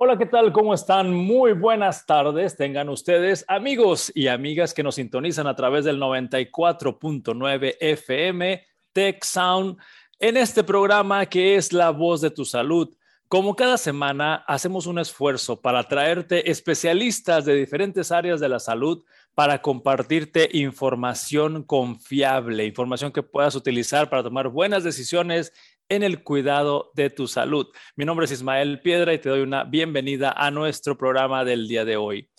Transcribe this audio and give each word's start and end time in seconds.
Hola, 0.00 0.16
¿qué 0.16 0.26
tal? 0.26 0.52
¿Cómo 0.52 0.74
están? 0.74 1.12
Muy 1.12 1.54
buenas 1.54 2.06
tardes. 2.06 2.56
Tengan 2.56 2.88
ustedes 2.88 3.44
amigos 3.48 4.12
y 4.14 4.28
amigas 4.28 4.72
que 4.72 4.84
nos 4.84 4.94
sintonizan 4.94 5.48
a 5.48 5.56
través 5.56 5.84
del 5.84 5.98
94.9 5.98 7.76
FM 7.80 8.64
Tech 8.92 9.24
Sound 9.24 9.76
en 10.20 10.36
este 10.36 10.62
programa 10.62 11.26
que 11.26 11.56
es 11.56 11.72
La 11.72 11.90
Voz 11.90 12.20
de 12.20 12.30
tu 12.30 12.44
Salud. 12.44 12.94
Como 13.26 13.56
cada 13.56 13.76
semana, 13.76 14.36
hacemos 14.46 14.86
un 14.86 15.00
esfuerzo 15.00 15.60
para 15.60 15.82
traerte 15.82 16.48
especialistas 16.48 17.44
de 17.44 17.56
diferentes 17.56 18.12
áreas 18.12 18.38
de 18.38 18.48
la 18.48 18.60
salud 18.60 19.04
para 19.34 19.62
compartirte 19.62 20.48
información 20.52 21.64
confiable, 21.64 22.66
información 22.66 23.10
que 23.10 23.24
puedas 23.24 23.56
utilizar 23.56 24.08
para 24.08 24.22
tomar 24.22 24.46
buenas 24.46 24.84
decisiones 24.84 25.52
en 25.88 26.02
el 26.02 26.22
cuidado 26.22 26.90
de 26.94 27.10
tu 27.10 27.26
salud. 27.28 27.66
Mi 27.96 28.04
nombre 28.04 28.26
es 28.26 28.32
Ismael 28.32 28.80
Piedra 28.80 29.14
y 29.14 29.18
te 29.18 29.28
doy 29.28 29.40
una 29.40 29.64
bienvenida 29.64 30.32
a 30.32 30.50
nuestro 30.50 30.96
programa 30.96 31.44
del 31.44 31.68
día 31.68 31.84
de 31.84 31.96
hoy. 31.96 32.30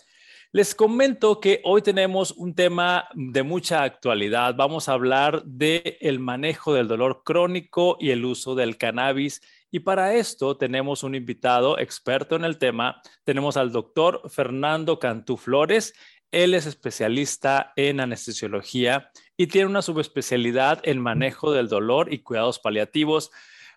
Les 0.52 0.74
comento 0.74 1.40
que 1.40 1.62
hoy 1.64 1.84
tenemos 1.84 2.32
un 2.32 2.56
tema 2.56 3.08
de 3.14 3.44
mucha 3.44 3.84
actualidad. 3.84 4.56
Vamos 4.56 4.90
a 4.90 4.94
hablar 4.94 5.44
del 5.46 5.98
el 6.02 6.20
manejo 6.20 6.74
del 6.74 6.88
dolor 6.88 7.22
crónico 7.24 7.98
y 8.00 8.10
el 8.10 8.26
uso 8.26 8.56
del 8.56 8.78
cannabis. 8.78 9.42
Y 9.70 9.82
para 9.82 10.16
esto 10.16 10.58
tenemos 10.58 11.04
un 11.04 11.14
invitado 11.14 11.78
experto 11.78 12.36
en 12.36 12.46
el 12.46 12.58
tema. 12.58 13.00
Tenemos 13.24 13.58
al 13.58 13.72
doctor 13.72 14.22
Fernando 14.28 14.98
Cantú 14.98 15.38
Flores. 15.38 15.94
Él 16.32 16.54
es 16.54 16.68
especialista 16.68 17.74
en 17.76 18.00
anestesiología 18.00 19.12
y 19.36 19.48
tiene 19.48 19.68
una 19.68 19.82
subespecialidad 19.82 20.80
en 20.84 21.02
manejo 21.02 21.52
del 21.52 21.68
dolor 21.68 22.14
y 22.14 22.20
cuidados 22.20 22.60
paliativos. 22.60 23.32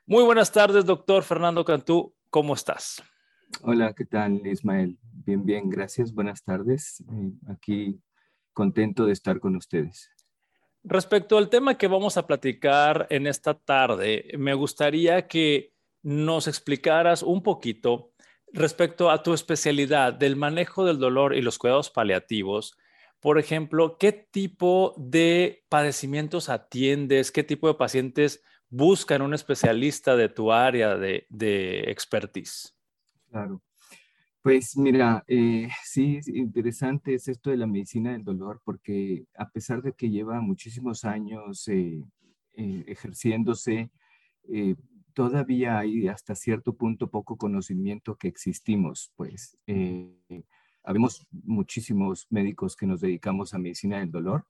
Muy 0.05 0.23
buenas 0.23 0.53
tardes, 0.53 0.85
doctor 0.85 1.23
Fernando 1.23 1.65
Cantú. 1.65 2.15
¿Cómo 2.29 2.55
estás? 2.55 3.03
Hola, 3.63 3.95
¿qué 3.95 4.05
tal, 4.05 4.47
Ismael? 4.47 4.99
Bien, 5.03 5.45
bien, 5.45 5.71
gracias. 5.71 6.13
Buenas 6.13 6.43
tardes. 6.43 7.01
Eh, 7.01 7.33
aquí 7.49 7.99
contento 8.53 9.07
de 9.07 9.13
estar 9.13 9.41
con 9.41 9.57
ustedes. 9.57 10.11
Respecto 10.85 11.39
al 11.39 11.49
tema 11.49 11.79
que 11.79 11.87
vamos 11.87 12.19
a 12.19 12.27
platicar 12.27 13.07
en 13.09 13.27
esta 13.27 13.55
tarde, 13.55 14.31
me 14.37 14.53
gustaría 14.53 15.27
que 15.27 15.73
nos 16.03 16.49
explicaras 16.49 17.23
un 17.23 17.43
poquito 17.43 18.12
respecto 18.53 19.11
a 19.11 19.23
tu 19.23 19.33
especialidad 19.33 20.13
del 20.13 20.37
manejo 20.37 20.85
del 20.85 20.99
dolor 20.99 21.35
y 21.35 21.43
los 21.43 21.59
cuidados 21.59 21.91
paliativos, 21.91 22.77
por 23.21 23.39
ejemplo, 23.39 23.99
¿qué 23.99 24.13
tipo 24.13 24.95
de 24.97 25.65
padecimientos 25.69 26.49
atiendes? 26.49 27.31
¿Qué 27.31 27.45
tipo 27.45 27.69
de 27.69 27.75
pacientes 27.75 28.43
buscan 28.69 29.23
un 29.23 29.33
especialista 29.33 30.17
de 30.17 30.29
tu 30.29 30.51
área 30.51 30.97
de, 30.97 31.85
expertise? 31.87 32.75
Claro. 33.31 33.63
Pues 34.43 34.77
mira, 34.77 35.23
eh, 35.29 35.69
sí, 35.85 36.19
interesante 36.27 37.15
es 37.15 37.29
esto 37.29 37.51
de 37.51 37.59
la 37.59 37.69
medicina 37.69 38.11
del 38.11 38.25
dolor, 38.25 38.61
porque 38.65 39.25
a 39.37 39.49
pesar 39.49 39.83
de 39.83 39.93
que 39.93 40.11
lleva 40.11 40.41
muchísimos 40.41 41.05
años 41.05 41.69
eh, 41.69 42.03
eh, 42.55 42.85
ejerciéndose, 42.89 43.89
todavía 45.13 45.79
hay 45.79 46.09
hasta 46.09 46.35
cierto 46.35 46.75
punto 46.75 47.11
poco 47.11 47.37
conocimiento 47.37 48.17
que 48.17 48.29
existimos, 48.29 49.13
pues. 49.17 49.59
Eh, 49.67 50.45
habemos 50.83 51.27
muchísimos 51.31 52.27
médicos 52.31 52.77
que 52.77 52.87
nos 52.87 53.01
dedicamos 53.01 53.55
a 53.55 53.59
medicina 53.59 53.99
del 54.01 54.11
dolor. 54.11 54.47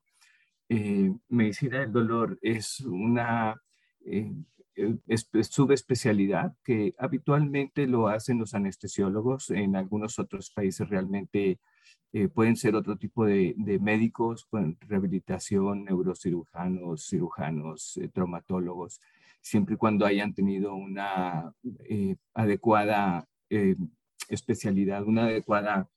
Eh, 0.68 1.12
medicina 1.28 1.80
del 1.80 1.92
dolor 1.92 2.38
es 2.40 2.80
una 2.80 3.60
eh, 4.06 4.33
subespecialidad 5.42 6.55
que 6.64 6.94
habitualmente 6.98 7.86
lo 7.86 8.08
hacen 8.08 8.38
los 8.38 8.55
anestesiólogos. 8.55 9.50
En 9.50 9.77
algunos 9.77 10.18
otros 10.18 10.50
países 10.50 10.88
realmente 10.88 11.58
pueden 12.34 12.56
ser 12.56 12.74
otro 12.74 12.96
tipo 12.96 13.24
de, 13.24 13.55
de 13.56 13.78
médicos, 13.78 14.46
rehabilitación, 14.80 15.84
neurocirujanos, 15.84 17.08
cirujanos, 17.08 17.98
traumatólogos 18.12 19.00
siempre 19.42 19.75
y 19.75 19.77
cuando 19.77 20.07
hayan 20.07 20.33
tenido 20.33 20.75
una 20.75 21.53
eh, 21.89 22.17
adecuada 22.33 23.29
eh, 23.51 23.77
especialidad, 24.29 25.05
una 25.05 25.25
adecuada, 25.25 25.91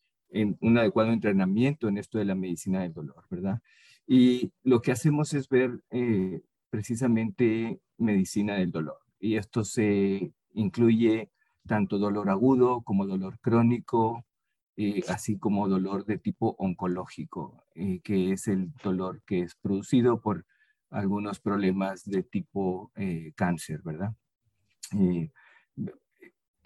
un 0.60 0.78
adecuado 0.78 1.14
entrenamiento 1.14 1.88
en 1.88 1.98
esto 1.98 2.18
de 2.18 2.26
la 2.26 2.36
medicina 2.36 2.82
del 2.82 2.94
dolor, 2.94 3.24
¿verdad? 3.30 3.62
Y 4.06 4.52
lo 4.64 4.82
que 4.82 4.92
hacemos 4.92 5.34
es 5.34 5.48
ver 5.48 5.80
eh, 5.92 6.42
precisamente 6.70 7.80
medicina 7.98 8.56
del 8.56 8.72
dolor. 8.72 8.98
Y 9.20 9.38
esto 9.38 9.64
se 9.64 10.34
incluye 10.54 11.30
tanto 11.66 11.98
dolor 11.98 12.30
agudo 12.30 12.82
como 12.82 13.08
dolor 13.08 13.40
crónico, 13.40 14.26
así 15.08 15.38
como 15.38 15.70
dolor 15.70 16.06
de 16.06 16.18
tipo 16.18 16.56
oncológico, 16.60 17.64
que 18.04 18.34
es 18.34 18.48
el 18.50 18.74
dolor 18.84 19.22
que 19.26 19.40
es 19.40 19.56
producido 19.56 20.20
por 20.20 20.46
algunos 20.96 21.40
problemas 21.40 22.06
de 22.06 22.24
tipo 22.24 22.92
eh, 22.96 23.34
cáncer, 23.36 23.82
¿verdad? 23.84 24.14
Eh, 24.98 25.30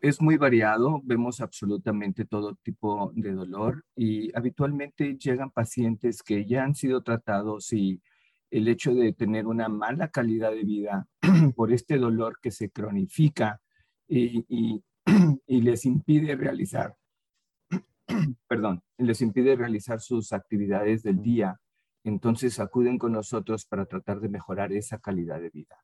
es 0.02 0.22
muy 0.22 0.38
variado, 0.38 1.02
vemos 1.04 1.42
absolutamente 1.42 2.26
todo 2.26 2.56
tipo 2.56 3.12
de 3.16 3.34
dolor 3.34 3.84
y 3.96 4.36
habitualmente 4.38 5.18
llegan 5.18 5.50
pacientes 5.50 6.22
que 6.22 6.46
ya 6.46 6.64
han 6.64 6.76
sido 6.76 7.02
tratados 7.02 7.74
y 7.74 8.02
el 8.52 8.68
hecho 8.68 8.94
de 8.94 9.14
tener 9.14 9.48
una 9.48 9.68
mala 9.68 10.10
calidad 10.10 10.52
de 10.52 10.64
vida 10.64 11.08
por 11.56 11.74
este 11.74 11.98
dolor 11.98 12.40
que 12.40 12.52
se 12.52 12.70
cronifica 12.70 13.60
y, 14.08 14.46
y 14.48 14.82
les 15.62 15.86
impide 15.86 16.36
realizar, 16.36 16.96
perdón, 18.48 18.84
les 18.98 19.22
impide 19.22 19.56
realizar 19.56 20.00
sus 20.00 20.34
actividades 20.34 21.02
del 21.02 21.22
día 21.22 21.60
entonces 22.04 22.60
acuden 22.60 22.98
con 22.98 23.14
nosotros 23.14 23.66
para 23.66 23.86
tratar 23.86 24.20
de 24.20 24.30
mejorar 24.30 24.72
esa 24.74 25.00
calidad 25.00 25.42
de 25.42 25.50
vida. 25.50 25.78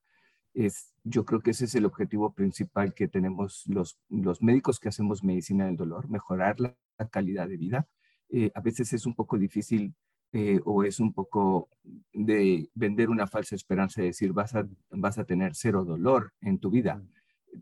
Es, 0.54 0.94
yo 1.04 1.26
creo 1.26 1.42
que 1.42 1.52
ese 1.52 1.66
es 1.66 1.76
el 1.76 1.86
objetivo 1.86 2.34
principal 2.34 2.94
que 2.94 3.08
tenemos 3.08 3.64
los, 3.68 4.00
los 4.10 4.42
médicos 4.42 4.80
que 4.80 4.90
hacemos 4.90 5.24
medicina 5.24 5.66
del 5.66 5.76
dolor, 5.76 6.10
mejorar 6.10 6.60
la, 6.60 6.76
calidad 7.12 7.50
de 7.50 7.58
vida. 7.58 7.88
Eh, 8.30 8.52
a 8.56 8.62
veces 8.62 8.94
es 8.94 9.06
un 9.06 9.16
poco 9.16 9.38
difícil 9.38 9.94
eh, 10.32 10.62
o 10.64 10.84
es 10.84 11.02
un 11.02 11.12
poco 11.12 11.70
de 12.14 12.70
vender 12.74 13.10
una 13.10 13.28
falsa 13.28 13.56
esperanza 13.56 14.02
de 14.02 14.08
decir 14.08 14.32
vas 14.32 14.56
a, 14.56 14.66
vas 14.92 15.18
a 15.18 15.26
tener 15.26 15.56
cero 15.56 15.84
dolor 15.84 16.34
en 16.40 16.60
tu 16.60 16.70
vida. 16.70 17.04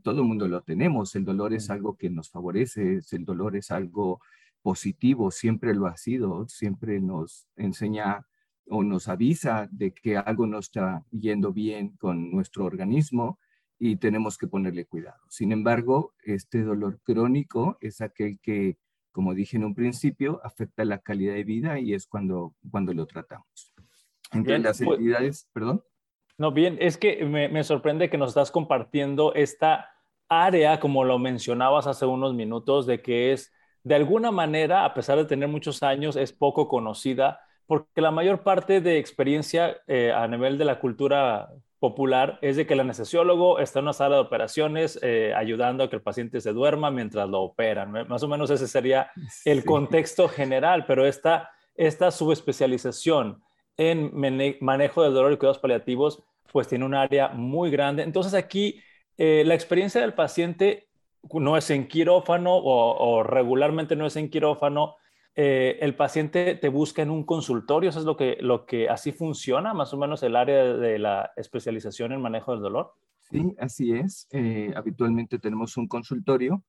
Todo 0.03 0.21
el 0.21 0.27
mundo 0.27 0.47
lo 0.47 0.61
tenemos, 0.61 1.15
el 1.15 1.25
dolor 1.25 1.53
es 1.53 1.71
algo 1.71 1.97
que 1.97 2.11
nos 2.11 2.29
favorece, 2.29 2.99
el 3.11 3.25
dolor 3.25 3.55
es 3.55 3.71
algo 3.71 4.21
positivo, 4.61 5.31
siempre 5.31 5.73
lo 5.73 5.87
ha 5.87 5.97
sido, 5.97 6.47
siempre 6.47 6.99
nos 6.99 7.47
enseña 7.55 8.25
o 8.67 8.83
nos 8.83 9.07
avisa 9.07 9.67
de 9.71 9.93
que 9.93 10.17
algo 10.17 10.47
no 10.47 10.59
está 10.59 11.03
yendo 11.11 11.51
bien 11.51 11.95
con 11.97 12.31
nuestro 12.31 12.65
organismo 12.65 13.39
y 13.79 13.97
tenemos 13.97 14.37
que 14.37 14.47
ponerle 14.47 14.85
cuidado. 14.85 15.19
Sin 15.29 15.51
embargo, 15.51 16.13
este 16.23 16.63
dolor 16.63 16.99
crónico 17.03 17.77
es 17.81 18.01
aquel 18.01 18.39
que, 18.39 18.77
como 19.11 19.33
dije 19.33 19.57
en 19.57 19.65
un 19.65 19.75
principio, 19.75 20.39
afecta 20.43 20.85
la 20.85 20.99
calidad 20.99 21.33
de 21.33 21.43
vida 21.43 21.79
y 21.79 21.93
es 21.93 22.07
cuando, 22.07 22.55
cuando 22.71 22.93
lo 22.93 23.05
tratamos. 23.05 23.73
Entre 24.31 24.57
las 24.59 24.81
pues 24.81 24.97
entidades, 24.97 25.49
perdón. 25.53 25.83
No, 26.37 26.51
bien, 26.51 26.77
es 26.79 26.97
que 26.97 27.25
me, 27.25 27.49
me 27.49 27.63
sorprende 27.63 28.09
que 28.09 28.17
nos 28.17 28.29
estás 28.29 28.51
compartiendo 28.51 29.33
esta 29.35 29.89
área, 30.29 30.79
como 30.79 31.03
lo 31.03 31.19
mencionabas 31.19 31.85
hace 31.85 32.05
unos 32.05 32.33
minutos, 32.33 32.87
de 32.87 33.01
que 33.01 33.33
es, 33.33 33.51
de 33.83 33.95
alguna 33.95 34.31
manera, 34.31 34.85
a 34.85 34.93
pesar 34.93 35.17
de 35.17 35.25
tener 35.25 35.49
muchos 35.49 35.83
años, 35.83 36.15
es 36.15 36.33
poco 36.33 36.67
conocida 36.67 37.41
porque 37.67 38.01
la 38.01 38.11
mayor 38.11 38.43
parte 38.43 38.81
de 38.81 38.97
experiencia 38.97 39.77
eh, 39.87 40.11
a 40.11 40.27
nivel 40.27 40.57
de 40.57 40.65
la 40.65 40.79
cultura 40.79 41.49
popular 41.79 42.39
es 42.41 42.55
de 42.55 42.65
que 42.65 42.75
el 42.75 42.79
anestesiólogo 42.79 43.59
está 43.59 43.79
en 43.79 43.85
una 43.85 43.93
sala 43.93 44.15
de 44.15 44.21
operaciones 44.21 44.97
eh, 45.01 45.33
ayudando 45.35 45.83
a 45.83 45.89
que 45.89 45.97
el 45.97 46.01
paciente 46.01 46.39
se 46.39 46.53
duerma 46.53 46.91
mientras 46.91 47.27
lo 47.27 47.41
operan. 47.41 47.91
Más 48.07 48.23
o 48.23 48.27
menos 48.27 48.49
ese 48.51 48.67
sería 48.67 49.11
el 49.43 49.65
contexto 49.65 50.29
general, 50.29 50.85
pero 50.85 51.05
esta, 51.05 51.51
esta 51.75 52.11
subespecialización 52.11 53.43
en 53.75 54.11
manejo 54.61 55.03
del 55.03 55.13
dolor 55.13 55.33
y 55.33 55.37
cuidados 55.37 55.59
paliativos, 55.59 56.23
pues 56.51 56.67
tiene 56.67 56.85
un 56.85 56.93
área 56.93 57.29
muy 57.29 57.69
grande. 57.69 58.03
Entonces 58.03 58.33
aquí 58.33 58.79
eh, 59.17 59.43
la 59.45 59.53
experiencia 59.53 59.99
del 59.99 60.13
paciente 60.13 60.87
no 61.33 61.57
es 61.57 61.69
en 61.69 61.87
quirófano 61.87 62.55
o 62.55 63.23
regularmente 63.23 63.95
no 63.95 64.05
es 64.05 64.15
en 64.15 64.29
quirófano, 64.29 64.95
eh, 65.35 65.79
el 65.81 65.95
paciente 65.95 66.55
te 66.55 66.69
busca 66.69 67.01
en 67.01 67.09
un 67.09 67.23
consultorio, 67.23 67.89
eso 67.89 67.99
es 67.99 68.05
lo 68.05 68.15
que, 68.15 68.37
lo 68.39 68.65
que 68.65 68.87
así 68.87 69.11
funciona, 69.11 69.73
más 69.73 69.93
o 69.93 69.97
menos 69.97 70.21
el 70.21 70.35
área 70.35 70.63
de 70.63 70.99
la 70.99 71.31
especialización 71.35 72.11
en 72.11 72.21
manejo 72.21 72.51
del 72.51 72.61
dolor. 72.61 72.93
Sí, 73.21 73.55
así 73.57 73.93
es. 73.93 74.27
Eh, 74.31 74.71
habitualmente 74.75 75.39
tenemos 75.39 75.75
un 75.77 75.87
consultorio 75.87 76.63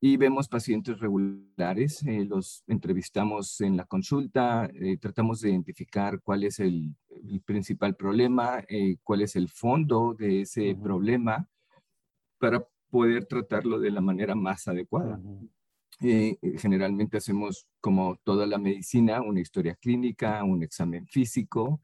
y 0.00 0.16
vemos 0.16 0.48
pacientes 0.48 0.98
regulares, 1.00 2.02
eh, 2.04 2.24
los 2.24 2.64
entrevistamos 2.66 3.60
en 3.60 3.76
la 3.76 3.84
consulta, 3.84 4.70
tratamos 5.00 5.40
de 5.40 5.50
identificar 5.50 6.20
cuál 6.22 6.44
es 6.44 6.60
el, 6.60 6.94
principal 7.44 7.94
problema, 7.94 8.64
cuál 9.04 9.22
es 9.22 9.36
el 9.36 9.48
fondo 9.48 10.14
de 10.18 10.40
ese 10.40 10.74
problema 10.74 11.46
para 12.38 12.66
poder 12.90 13.26
tratarlo 13.26 13.78
de 13.78 13.90
la 13.90 14.00
manera 14.00 14.34
más 14.34 14.66
adecuada. 14.66 15.20
Eh, 16.02 16.38
generalmente 16.58 17.18
hacemos, 17.18 17.66
como 17.80 18.16
toda 18.24 18.46
la 18.46 18.58
medicina, 18.58 19.22
una 19.22 19.40
historia 19.40 19.76
clínica, 19.76 20.42
un 20.44 20.62
examen 20.62 21.06
físico. 21.06 21.80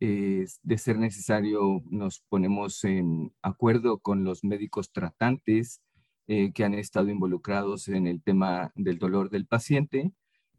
de 0.00 0.78
ser 0.78 0.98
necesario, 0.98 1.82
nos 1.90 2.20
ponemos 2.28 2.84
en 2.84 3.32
acuerdo 3.42 3.98
con 3.98 4.22
los 4.24 4.44
médicos 4.44 4.92
tratantes 4.92 5.82
eh, 6.30 6.52
que 6.52 6.62
han 6.62 6.74
estado 6.74 7.08
involucrados 7.08 7.88
en 7.88 8.06
el 8.06 8.22
tema 8.22 8.70
del 8.74 8.98
dolor 8.98 9.30
del 9.30 9.46
paciente 9.46 10.12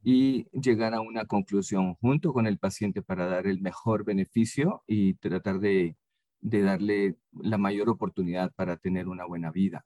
y 0.03 0.45
llegar 0.49 0.95
a 0.95 1.01
una 1.01 1.25
conclusión 1.25 1.93
junto 2.01 2.33
con 2.33 2.47
el 2.47 2.57
paciente 2.57 3.03
para 3.03 3.27
dar 3.27 3.45
el 3.45 3.61
mejor 3.61 4.03
beneficio 4.03 4.81
y 4.87 5.13
tratar 5.15 5.59
de, 5.59 5.95
darle 6.41 7.17
la 7.33 7.59
mayor 7.59 7.87
oportunidad 7.89 8.51
para 8.55 8.77
tener 8.77 9.07
una 9.07 9.25
buena 9.25 9.51
vida. 9.51 9.85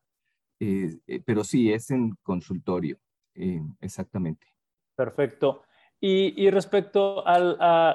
Eh, 0.62 1.00
eh, 1.08 1.22
pero 1.26 1.44
sí, 1.44 1.74
es 1.74 1.92
en 1.92 2.16
consultorio, 2.24 2.98
eh, 3.36 3.62
exactamente. 3.82 4.48
Perfecto. 4.96 5.64
Y, 6.06 6.50
respecto 6.50 7.26
a, 7.26 7.40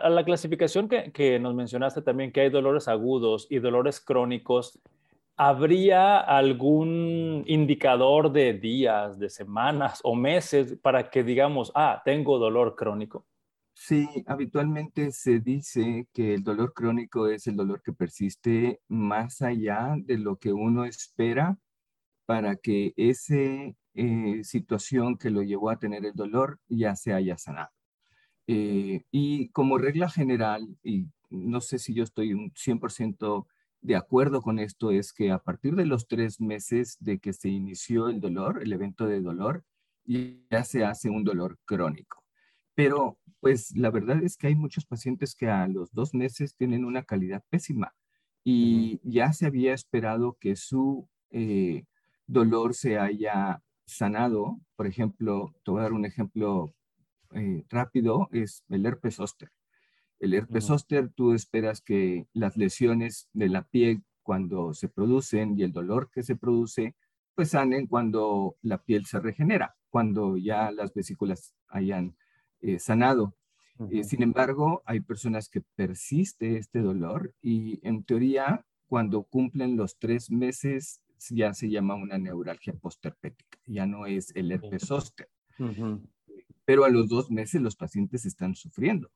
la 0.08 0.24
clasificación 0.24 0.88
que, 0.88 1.12
que, 1.12 1.38
nos 1.38 1.54
mencionaste 1.54 2.00
también, 2.00 2.32
que 2.32 2.40
hay 2.40 2.48
dolores 2.48 2.88
agudos 2.88 3.46
y 3.50 3.58
dolores 3.58 4.00
crónicos, 4.00 4.80
¿habría 5.36 6.18
algún 6.18 7.44
indicador 7.46 8.32
de 8.32 8.54
días, 8.54 9.18
de 9.18 9.28
semanas 9.28 10.00
o 10.04 10.14
meses 10.14 10.78
para 10.80 11.10
que 11.10 11.22
digamos, 11.22 11.70
ah, 11.74 12.00
tengo 12.02 12.38
dolor 12.38 12.76
crónico? 12.76 13.26
Sí, 13.74 14.08
habitualmente 14.26 15.12
se 15.12 15.38
dice 15.38 16.08
que 16.12 16.34
el 16.34 16.42
dolor 16.42 16.72
crónico 16.72 17.28
es 17.28 17.46
el 17.46 17.56
dolor 17.56 17.80
que 17.80 17.92
persiste 17.92 18.80
más 18.88 19.40
allá 19.40 19.94
de 19.98 20.18
lo 20.18 20.36
que 20.36 20.52
uno 20.52 20.84
espera 20.84 21.56
para 22.28 22.56
que 22.56 22.92
esa 22.98 23.34
eh, 23.94 24.40
situación 24.42 25.16
que 25.16 25.30
lo 25.30 25.42
llevó 25.42 25.70
a 25.70 25.78
tener 25.78 26.04
el 26.04 26.12
dolor 26.12 26.60
ya 26.68 26.94
se 26.94 27.14
haya 27.14 27.38
sanado. 27.38 27.70
Eh, 28.46 29.04
y 29.10 29.48
como 29.48 29.78
regla 29.78 30.10
general, 30.10 30.68
y 30.82 31.06
no 31.30 31.62
sé 31.62 31.78
si 31.78 31.94
yo 31.94 32.04
estoy 32.04 32.34
un 32.34 32.52
100% 32.52 33.46
de 33.80 33.96
acuerdo 33.96 34.42
con 34.42 34.58
esto 34.58 34.90
es 34.90 35.14
que 35.14 35.30
a 35.30 35.38
partir 35.38 35.74
de 35.74 35.86
los 35.86 36.06
tres 36.06 36.38
meses 36.38 36.98
de 37.00 37.18
que 37.18 37.32
se 37.32 37.48
inició 37.48 38.10
el 38.10 38.20
dolor, 38.20 38.62
el 38.62 38.74
evento 38.74 39.06
de 39.06 39.22
dolor, 39.22 39.64
ya 40.04 40.64
se 40.64 40.84
hace 40.84 41.08
un 41.08 41.24
dolor 41.24 41.58
crónico. 41.64 42.22
Pero 42.74 43.18
pues 43.40 43.74
la 43.74 43.90
verdad 43.90 44.22
es 44.22 44.36
que 44.36 44.48
hay 44.48 44.54
muchos 44.54 44.84
pacientes 44.84 45.34
que 45.34 45.48
a 45.48 45.66
los 45.66 45.94
dos 45.94 46.12
meses 46.12 46.54
tienen 46.56 46.84
una 46.84 47.04
calidad 47.04 47.42
pésima 47.48 47.94
y 48.44 49.00
ya 49.02 49.32
se 49.32 49.46
había 49.46 49.72
esperado 49.72 50.36
que 50.38 50.56
su 50.56 51.08
eh, 51.30 51.86
dolor 52.28 52.74
se 52.74 52.98
haya 52.98 53.60
sanado. 53.86 54.60
Por 54.76 54.86
ejemplo, 54.86 55.52
te 55.64 55.72
voy 55.72 55.80
a 55.80 55.84
dar 55.84 55.92
un 55.92 56.04
ejemplo 56.04 56.74
eh, 57.32 57.64
rápido, 57.68 58.28
es 58.30 58.62
el 58.68 58.86
herpes 58.86 59.16
zóster. 59.16 59.50
El 60.20 60.34
herpes 60.34 60.66
zóster, 60.66 61.10
tú 61.10 61.32
esperas 61.32 61.80
que 61.80 62.28
las 62.32 62.56
lesiones 62.56 63.28
de 63.32 63.48
la 63.48 63.62
piel 63.62 64.04
cuando 64.22 64.74
se 64.74 64.88
producen 64.88 65.58
y 65.58 65.62
el 65.62 65.72
dolor 65.72 66.10
que 66.12 66.22
se 66.22 66.36
produce, 66.36 66.94
pues 67.34 67.50
sanen 67.50 67.86
cuando 67.86 68.56
la 68.62 68.78
piel 68.78 69.06
se 69.06 69.20
regenera, 69.20 69.76
cuando 69.90 70.36
ya 70.36 70.70
las 70.70 70.92
vesículas 70.92 71.54
hayan 71.68 72.16
eh, 72.60 72.78
sanado. 72.78 73.36
Eh, 73.90 74.02
sin 74.02 74.22
embargo, 74.22 74.82
hay 74.84 75.00
personas 75.00 75.48
que 75.48 75.60
persiste 75.76 76.58
este 76.58 76.80
dolor 76.80 77.32
y 77.40 77.78
en 77.86 78.02
teoría, 78.02 78.66
cuando 78.88 79.22
cumplen 79.22 79.76
los 79.76 79.98
tres 79.98 80.30
meses, 80.30 81.00
ya 81.30 81.54
se 81.54 81.68
llama 81.68 81.94
una 81.94 82.18
neuralgia 82.18 82.74
postherpética, 82.74 83.58
ya 83.66 83.86
no 83.86 84.06
es 84.06 84.34
el 84.34 84.52
herpes 84.52 84.86
zóster. 84.86 85.28
Pero 86.64 86.84
a 86.84 86.90
los 86.90 87.08
dos 87.08 87.30
meses 87.30 87.60
los 87.60 87.76
pacientes 87.76 88.26
están 88.26 88.54
sufriendo. 88.54 89.10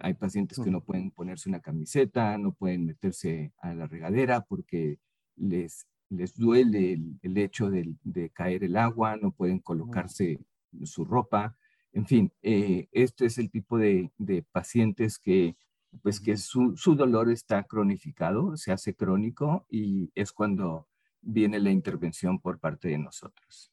Hay 0.00 0.14
pacientes 0.14 0.60
que 0.62 0.70
no 0.70 0.82
pueden 0.82 1.10
ponerse 1.10 1.48
una 1.48 1.60
camiseta, 1.60 2.38
no 2.38 2.52
pueden 2.52 2.86
meterse 2.86 3.52
a 3.58 3.74
la 3.74 3.86
regadera 3.86 4.42
porque 4.42 4.98
les, 5.36 5.86
les 6.10 6.34
duele 6.34 6.98
el, 7.22 7.38
hecho 7.38 7.70
de, 7.70 8.30
caer 8.32 8.64
el 8.64 8.76
agua, 8.76 9.16
no 9.16 9.32
pueden 9.32 9.58
colocarse 9.58 10.38
su 10.84 11.04
ropa. 11.04 11.56
En 11.92 12.06
fin, 12.06 12.32
eh, 12.42 12.88
este 12.92 13.26
es 13.26 13.38
el 13.38 13.50
tipo 13.50 13.78
de, 13.78 14.10
pacientes 14.52 15.18
que, 15.18 15.56
pues, 16.02 16.20
que 16.20 16.36
su, 16.36 16.74
dolor 16.96 17.30
está 17.30 17.64
cronificado, 17.64 18.56
se 18.56 18.72
hace 18.72 18.94
crónico 18.94 19.66
y 19.68 20.10
es 20.14 20.32
cuando 20.32 20.86
viene 21.28 21.58
la 21.58 21.70
intervención 21.70 22.40
por 22.40 22.58
parte 22.58 22.88
de 22.88 22.98
nosotros. 22.98 23.72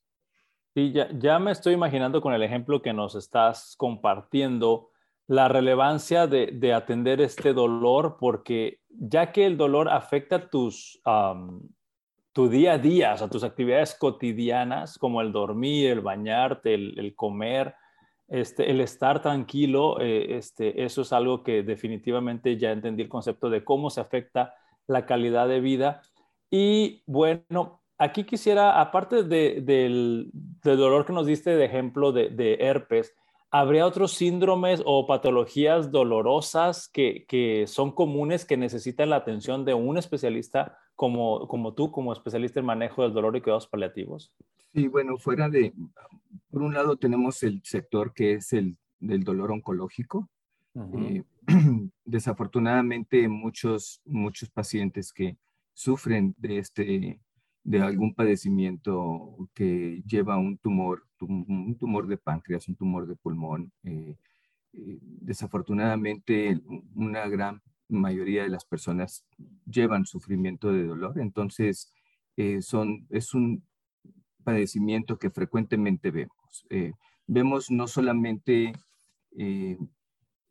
Sí, 0.74 0.92
ya, 0.92 1.10
ya 1.18 1.40
me 1.40 1.52
estoy 1.52 1.74
imaginando 1.74 2.22
con 2.22 2.34
el 2.34 2.44
ejemplo 2.44 2.82
que 2.82 2.94
nos 2.94 3.16
estás 3.16 3.76
compartiendo 3.78 4.90
la 5.28 5.48
relevancia 5.48 6.28
de, 6.28 6.74
atender 6.74 7.22
este 7.22 7.54
dolor, 7.54 8.18
porque 8.20 8.80
ya 8.90 9.32
que 9.32 9.46
el 9.46 9.58
dolor 9.58 9.90
afecta 9.90 10.50
tus, 10.50 11.02
tu 12.32 12.50
día 12.50 12.74
a 12.74 12.78
día, 12.78 13.14
o 13.14 13.18
sea, 13.18 13.30
tus 13.30 13.44
actividades 13.44 13.96
cotidianas, 13.96 14.98
como 15.00 15.22
el 15.22 15.32
dormir, 15.32 15.90
el 15.90 16.02
bañarte, 16.02 16.76
el, 16.76 17.16
comer, 17.16 17.74
este, 18.28 18.70
el 18.70 18.82
estar 18.82 19.22
tranquilo, 19.22 20.00
eh, 20.00 20.38
este, 20.38 20.84
eso 20.84 21.02
es 21.02 21.12
algo 21.12 21.44
que 21.44 21.64
definitivamente 21.64 22.58
ya 22.58 22.72
entendí 22.72 23.04
el 23.04 23.10
concepto 23.10 23.50
de 23.50 23.64
cómo 23.64 23.90
se 23.90 24.02
afecta 24.02 24.54
la 24.86 25.08
calidad 25.08 25.48
de 25.48 25.60
vida. 25.60 26.02
Y 26.50 27.04
bueno, 27.06 27.82
aquí 27.98 28.24
quisiera, 28.24 28.80
aparte 28.80 29.24
del, 29.24 29.66
del, 29.66 30.32
dolor 30.64 31.06
que 31.06 31.14
nos 31.14 31.28
diste 31.28 31.56
de 31.56 31.66
ejemplo 31.66 32.12
de, 32.12 32.30
de 32.30 32.56
herpes, 32.62 33.14
¿habría 33.52 33.86
otros 33.86 34.14
síndromes 34.14 34.82
o 34.86 35.08
patologías 35.08 35.92
dolorosas 35.92 36.90
que, 36.90 37.66
son 37.68 37.92
comunes 37.92 38.46
que 38.46 38.58
necesitan 38.58 39.10
la 39.10 39.18
atención 39.18 39.64
de 39.64 39.74
un 39.74 39.98
especialista 39.98 40.78
como, 40.96 41.48
como 41.48 41.74
tú, 41.74 41.92
como 41.92 42.12
especialista 42.12 42.60
en 42.60 42.66
manejo 42.66 43.04
del 43.04 43.14
dolor 43.14 43.36
y 43.36 43.42
cuidados 43.42 43.68
paliativos? 43.68 44.34
Sí, 44.74 44.88
bueno, 44.88 45.18
fuera 45.18 45.48
de, 45.50 45.74
por 46.50 46.64
un 46.64 46.74
lado 46.74 46.98
tenemos 46.98 47.44
el 47.44 47.62
sector 47.64 48.14
que 48.14 48.34
es 48.34 48.52
el 48.52 48.78
del 49.00 49.24
dolor 49.24 49.52
oncológico. 49.52 50.30
Eh, 50.76 51.24
desafortunadamente 52.04 53.30
muchos, 53.30 54.02
muchos 54.04 54.50
pacientes 54.50 55.14
que 55.14 55.38
sufren 55.76 56.34
de 56.40 56.58
este 56.58 57.20
de 57.66 57.82
algún 57.82 58.14
padecimiento 58.14 59.50
que 59.56 60.04
lleva 60.06 60.38
un 60.38 60.58
tumor, 60.60 61.04
un 61.20 61.76
tumor 61.80 62.08
de 62.08 62.18
páncreas, 62.18 62.68
un 62.68 62.76
tumor 62.76 63.08
de 63.08 63.16
pulmón. 63.16 63.72
Eh, 63.84 64.16
eh, 64.74 65.00
desafortunadamente, 65.02 66.62
una 66.94 67.28
gran 67.28 67.64
mayoría 67.90 68.44
de 68.44 68.50
las 68.50 68.66
personas 68.66 69.26
llevan 69.66 70.06
sufrimiento 70.06 70.72
de 70.72 70.84
dolor, 70.86 71.20
entonces 71.20 71.92
eh, 72.38 72.62
son, 72.62 73.08
es 73.10 73.34
un 73.34 73.64
padecimiento 74.44 75.18
que 75.18 75.32
frecuentemente 75.32 76.12
vemos. 76.12 76.68
vemos 77.26 77.72
no 77.72 77.88
solamente 77.88 78.74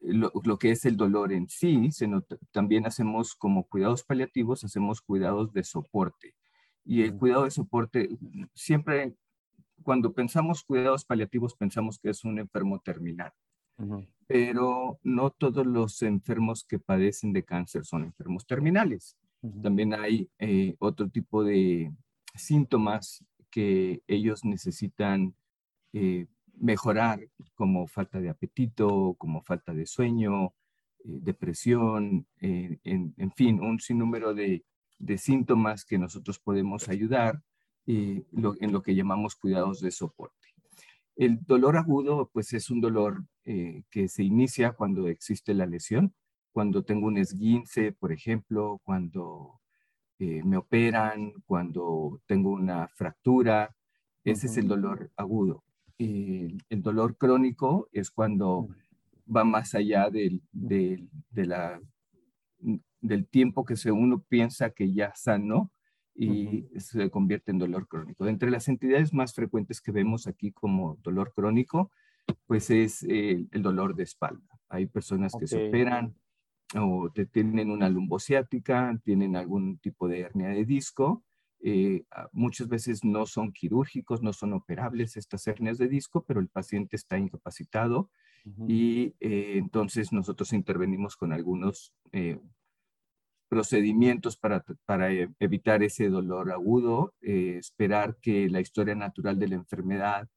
lo, 0.05 0.33
lo, 0.45 0.59
que 0.59 0.71
es 0.71 0.85
el 0.85 0.97
dolor 0.97 1.33
en 1.33 1.49
sí, 1.49 1.91
sino 1.91 2.23
también 2.53 2.87
hacemos 2.87 3.35
como 3.35 3.67
cuidados 3.67 4.05
paliativos, 4.05 4.65
hacemos 4.65 5.01
cuidados 5.01 5.53
de 5.53 5.65
soporte. 5.65 6.35
Y 6.85 7.03
el 7.03 7.17
cuidado 7.17 7.45
de 7.45 7.51
soporte, 7.51 8.11
siempre 8.55 9.17
cuando 9.83 10.13
pensamos 10.13 10.65
cuidados 10.65 11.05
paliativos 11.05 11.55
pensamos 11.55 11.99
que 11.99 12.11
es 12.11 12.25
un 12.25 12.39
enfermo 12.39 12.81
terminal, 12.81 13.33
pero 14.27 14.99
no 15.03 15.31
todos 15.31 15.67
los 15.67 16.03
enfermos 16.03 16.65
que 16.65 16.79
padecen 16.79 17.33
de 17.33 17.45
cáncer 17.45 17.85
son 17.85 18.05
enfermos 18.05 18.47
terminales. 18.47 19.17
También 19.63 19.93
hay 19.93 20.31
eh, 20.39 20.75
otro 20.79 21.09
tipo 21.11 21.45
de 21.45 21.93
síntomas 22.35 23.23
que 23.51 24.03
ellos 24.07 24.43
necesitan 24.45 25.35
eh, 25.93 26.27
mejorar, 26.57 27.21
como 27.55 27.87
falta 27.87 28.21
de 28.21 28.31
apetito, 28.31 29.15
como 29.19 29.43
falta 29.43 29.73
de 29.73 29.87
sueño, 29.87 30.47
eh, 30.47 31.19
depresión, 31.23 32.27
en, 32.41 33.15
en, 33.17 33.33
fin, 33.33 33.61
un 33.61 33.81
sinnúmero 33.81 34.35
de, 34.35 34.65
de 34.99 35.19
síntomas 35.19 35.85
que 35.85 35.99
nosotros 35.99 36.39
podemos 36.39 36.89
ayudar 36.89 37.43
y 37.87 38.25
en 38.33 38.73
lo 38.73 38.83
que 38.83 38.95
llamamos 38.95 39.37
cuidados 39.37 39.81
de 39.81 39.91
soporte. 39.91 40.49
El 41.17 41.45
dolor 41.45 41.77
agudo, 41.77 42.31
pues 42.33 42.53
es 42.55 42.71
un 42.71 42.81
dolor 42.81 43.25
eh, 43.45 43.85
que 43.91 44.09
se 44.09 44.25
inicia 44.25 44.73
cuando 44.73 45.07
existe 45.09 45.55
la 45.55 45.67
lesión, 45.67 46.15
cuando 46.51 46.83
tengo 46.83 47.07
un 47.07 47.19
esguince, 47.19 47.93
por 47.93 48.13
ejemplo, 48.13 48.81
cuando 48.85 49.61
eh, 50.19 50.43
me 50.45 50.57
operan, 50.57 51.33
cuando 51.47 52.21
tengo 52.27 52.51
una 52.51 52.89
fractura, 52.89 53.75
ese 54.25 54.47
es 54.47 54.57
el 54.57 54.67
dolor 54.67 55.11
agudo. 55.17 55.63
El 55.99 56.83
dolor 56.83 57.17
crónico 57.17 57.89
es 57.93 58.11
cuando 58.11 58.69
va 59.35 59.45
más 59.45 59.75
allá 59.75 60.11
de 60.11 60.41
la 61.33 61.81
del 63.01 63.27
tiempo 63.29 63.65
que 63.65 63.75
uno 63.91 64.23
piensa 64.29 64.71
que 64.71 64.93
ya 64.93 65.13
sanó 65.15 65.71
y 66.15 66.65
se 66.79 67.11
convierte 67.11 67.51
en 67.51 67.59
dolor 67.59 67.87
crónico. 67.87 68.27
Entre 68.27 68.51
las 68.51 68.69
entidades 68.69 69.13
más 69.13 69.35
frecuentes 69.35 69.81
que 69.81 69.93
vemos 69.93 70.27
aquí 70.27 70.53
como 70.53 70.97
dolor 71.03 71.33
crónico, 71.35 71.91
pues 72.47 72.71
es 72.71 73.03
el 73.03 73.49
dolor 73.53 73.95
de 73.95 74.05
espalda. 74.05 74.59
Hay 74.69 74.87
personas 74.87 75.35
que 75.39 75.47
se 75.47 75.69
operan 75.69 76.15
o 76.75 77.11
tienen 77.31 77.71
una 77.71 77.89
lumbociática, 77.91 78.99
tienen 79.05 79.37
algún 79.37 79.79
tipo 79.79 80.09
de 80.09 80.21
hernia 80.21 80.49
de 80.49 80.65
disco. 80.65 81.23
Eh, 81.67 82.05
muchas 82.33 82.69
veces 82.69 83.05
no 83.05 83.25
son 83.25 83.51
quirúrgicos, 83.51 84.23
no 84.23 84.35
son 84.35 84.53
operables 84.53 85.17
estas 85.17 85.47
hernias 85.47 85.79
de 85.79 85.89
disco, 85.89 86.23
pero 86.23 86.39
el 86.41 86.49
paciente 86.49 86.95
está 86.95 87.17
incapacitado 87.17 88.11
y 88.69 89.15
eh, 89.21 89.55
entonces 89.57 90.13
nosotros 90.13 90.53
intervenimos 90.53 91.17
con 91.17 91.33
algunos 91.33 91.95
eh, 92.13 92.39
procedimientos 93.49 94.37
para, 94.37 94.63
para, 94.85 95.11
evitar 95.39 95.83
ese 95.83 96.11
dolor 96.11 96.53
agudo, 96.53 97.15
esperar 97.23 98.19
que 98.21 98.51
la 98.51 98.61
historia 98.61 98.95
natural 98.95 99.39
de 99.39 99.49
la 99.49 99.55
enfermedad 99.55 100.29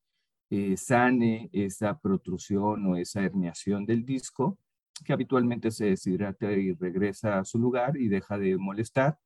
sane 0.77 1.49
esa 1.51 1.99
protrusión 1.99 2.85
o 2.85 2.95
esa 2.95 3.21
herniación 3.21 3.85
del 3.85 4.05
disco 4.05 4.57
que 5.03 5.11
habitualmente 5.11 5.71
se 5.71 5.87
deshidrata 5.87 6.53
y 6.53 6.71
regresa 6.71 7.39
a 7.39 7.43
su 7.43 7.59
lugar 7.59 7.97
y 7.97 8.07
deja 8.07 8.37
de 8.37 8.57
molestar, 8.57 9.19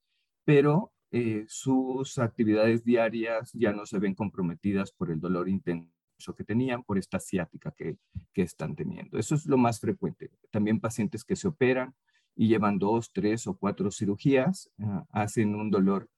pero 0.44 0.91
eh, 1.12 1.46
sus 1.48 2.18
actividades 2.20 2.84
diarias 2.86 3.52
ya 3.54 3.74
no 3.74 3.86
se 3.86 4.00
ven 4.00 4.16
comprometidas 4.16 4.92
por 4.92 5.12
el 5.12 5.20
dolor 5.20 5.50
intenso 5.50 5.92
que 6.38 6.44
tenían, 6.44 6.84
por 6.84 6.98
esta 6.98 7.20
ciática 7.20 7.72
que, 7.72 7.98
que 8.34 8.44
están 8.44 8.76
teniendo. 8.76 9.18
Eso 9.18 9.36
es 9.36 9.46
lo 9.46 9.58
más 9.58 9.80
frecuente. 9.80 10.32
También 10.52 10.80
pacientes 10.80 11.24
que 11.24 11.36
se 11.36 11.48
operan 11.48 11.96
y 12.36 12.48
llevan 12.48 12.80
dos, 12.80 13.12
tres 13.12 13.48
o 13.48 13.58
cuatro 13.58 13.92
cirugías, 13.92 14.72
ah, 14.80 15.06
hacen 15.12 15.56
un 15.56 15.70
dolor, 15.70 16.10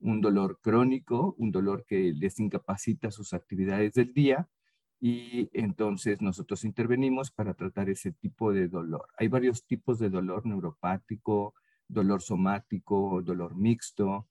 un 0.00 0.20
dolor 0.20 0.58
crónico, 0.60 1.34
un 1.38 1.50
dolor 1.50 1.84
que 1.86 2.12
les 2.12 2.38
incapacita 2.38 3.10
sus 3.10 3.32
actividades 3.32 3.94
del 3.94 4.12
día 4.12 4.48
y 5.00 5.48
entonces 5.52 6.20
nosotros 6.20 6.64
intervenimos 6.64 7.30
para 7.30 7.54
tratar 7.54 7.88
ese 7.88 8.12
tipo 8.12 8.52
de 8.52 8.68
dolor. 8.68 9.06
Hay 9.16 9.28
varios 9.28 9.64
tipos 9.64 9.98
de 9.98 10.10
dolor 10.10 10.44
neuropático, 10.46 11.54
dolor 11.88 12.22
somático, 12.22 13.22
dolor 13.22 13.56
mixto, 13.56 14.28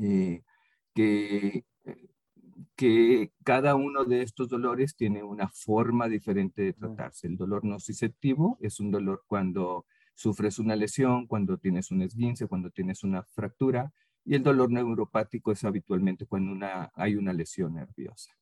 eh, 0.00 0.42
que, 0.94 1.64
que 2.76 3.32
cada 3.44 3.74
uno 3.74 4.04
de 4.04 4.22
estos 4.22 4.48
dolores 4.48 4.96
tiene 4.96 5.22
una 5.22 5.48
forma 5.48 6.08
diferente 6.08 6.62
de 6.62 6.72
tratarse. 6.72 7.26
El 7.26 7.36
dolor 7.36 7.64
nociceptivo 7.64 8.58
es 8.60 8.80
un 8.80 8.90
dolor 8.90 9.24
cuando 9.26 9.86
sufres 10.14 10.58
una 10.58 10.74
lesión, 10.74 11.26
cuando 11.26 11.58
tienes 11.58 11.90
un 11.90 12.02
esguince, 12.02 12.48
cuando 12.48 12.70
tienes 12.70 13.04
una 13.04 13.22
fractura, 13.22 13.92
y 14.24 14.34
el 14.34 14.42
dolor 14.42 14.70
neuropático 14.70 15.52
es 15.52 15.64
habitualmente 15.64 16.26
cuando 16.26 16.52
una, 16.52 16.90
hay 16.94 17.14
una 17.14 17.32
lesión 17.32 17.74
nerviosa. 17.74 18.32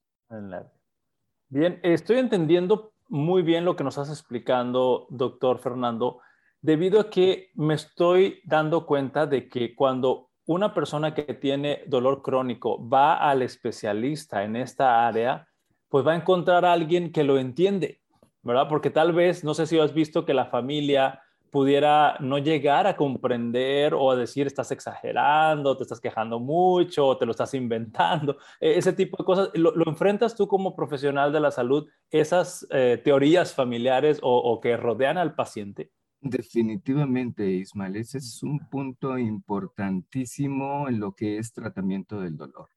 Bien, 1.49 1.79
estoy 1.83 2.19
entendiendo 2.19 2.93
muy 3.09 3.43
bien 3.43 3.65
lo 3.65 3.77
que 3.77 3.85
nos 3.85 3.97
estás 3.97 4.19
explicando, 4.19 5.07
doctor 5.11 5.59
Fernando, 5.59 6.21
debido 6.61 6.99
a 6.99 7.11
que 7.11 7.51
me 7.55 7.75
estoy 7.75 8.41
dando 8.45 8.87
cuenta 8.87 9.27
de 9.27 9.49
que 9.49 9.75
cuando 9.75 10.26
una 10.47 10.73
persona 10.73 11.15
que 11.15 11.35
tiene 11.35 11.83
dolor 11.87 12.23
crónico 12.23 12.89
va 12.89 13.17
al 13.17 13.43
especialista 13.43 14.45
en 14.45 14.57
esta 14.57 15.07
área, 15.07 15.49
pues 15.89 16.07
va 16.07 16.13
a 16.13 16.17
encontrar 16.17 16.65
a 16.65 16.73
alguien 16.73 17.13
que 17.13 17.25
lo 17.25 17.39
entiende, 17.39 18.01
¿verdad? 18.43 18.69
Porque 18.69 18.91
tal 18.91 19.13
vez, 19.13 19.45
no 19.45 19.55
sé 19.55 19.67
si 19.67 19.79
has 19.79 19.93
visto 19.93 20.25
que 20.25 20.35
la 20.35 20.47
familia 20.47 21.21
pudiera 21.51 22.17
no 22.21 22.39
llegar 22.39 22.87
a 22.87 22.97
comprender 22.97 23.95
o 23.95 24.11
a 24.11 24.17
decir 24.17 24.47
estás 24.47 24.71
exagerando, 24.73 25.77
te 25.77 25.85
estás 25.85 26.01
quejando 26.01 26.39
mucho, 26.39 27.17
te 27.17 27.25
lo 27.25 27.31
estás 27.31 27.55
inventando, 27.55 28.37
e-, 28.61 28.77
ese 28.79 28.93
tipo 28.93 29.17
de 29.17 29.25
cosas. 29.25 29.51
¿Lo, 29.55 29.73
enfrentas 29.87 30.37
tú 30.37 30.49
como 30.49 30.77
profesional 30.77 31.33
de 31.33 31.41
la 31.41 31.51
salud, 31.51 31.89
esas 32.11 32.67
eh, 32.71 33.01
teorías 33.03 33.55
familiares 33.55 34.19
o, 34.23 34.61
que 34.61 34.77
rodean 34.77 35.19
al 35.19 35.35
paciente? 35.35 35.91
Definitivamente, 36.29 37.49
Ismael, 37.49 37.97
ese 37.97 38.19
es 38.19 38.43
un 38.43 38.59
punto 38.69 39.17
importantísimo 39.17 40.89
en 40.89 40.99
lo 40.99 41.13
que 41.13 41.39
es 41.39 41.53
tratamiento 41.53 42.21
del 42.21 42.37
dolor. 42.37 42.69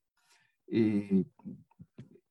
Y 0.68 1.26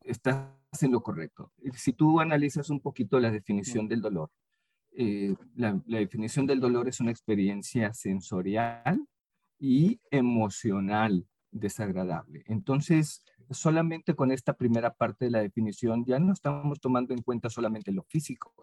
estás 0.03 0.49
en 0.81 0.93
lo 0.93 1.03
correcto. 1.03 1.53
Si 1.75 1.93
tú 1.93 2.21
analizas 2.21 2.71
un 2.71 2.81
poquito 2.81 3.19
la 3.19 3.33
definición 3.33 3.89
del 3.89 4.01
dolor, 4.01 4.31
eh, 4.93 5.35
la, 5.57 5.81
definición 5.87 6.47
del 6.47 6.61
dolor 6.61 6.89
es 6.89 7.01
una 7.01 7.11
experiencia 7.11 7.93
sensorial 7.95 9.07
y 9.59 10.01
emocional 10.11 11.27
desagradable. 11.51 12.45
Entonces, 12.47 13.25
solamente 13.51 14.15
con 14.15 14.31
esta 14.31 14.53
primera 14.53 14.95
parte 14.95 15.25
de 15.25 15.31
la 15.33 15.41
definición 15.41 16.05
ya 16.05 16.19
no 16.19 16.33
estamos 16.33 16.81
tomando 16.81 17.13
en 17.13 17.23
cuenta 17.23 17.51
solamente 17.51 17.93
lo 17.93 18.05
físico, 18.05 18.55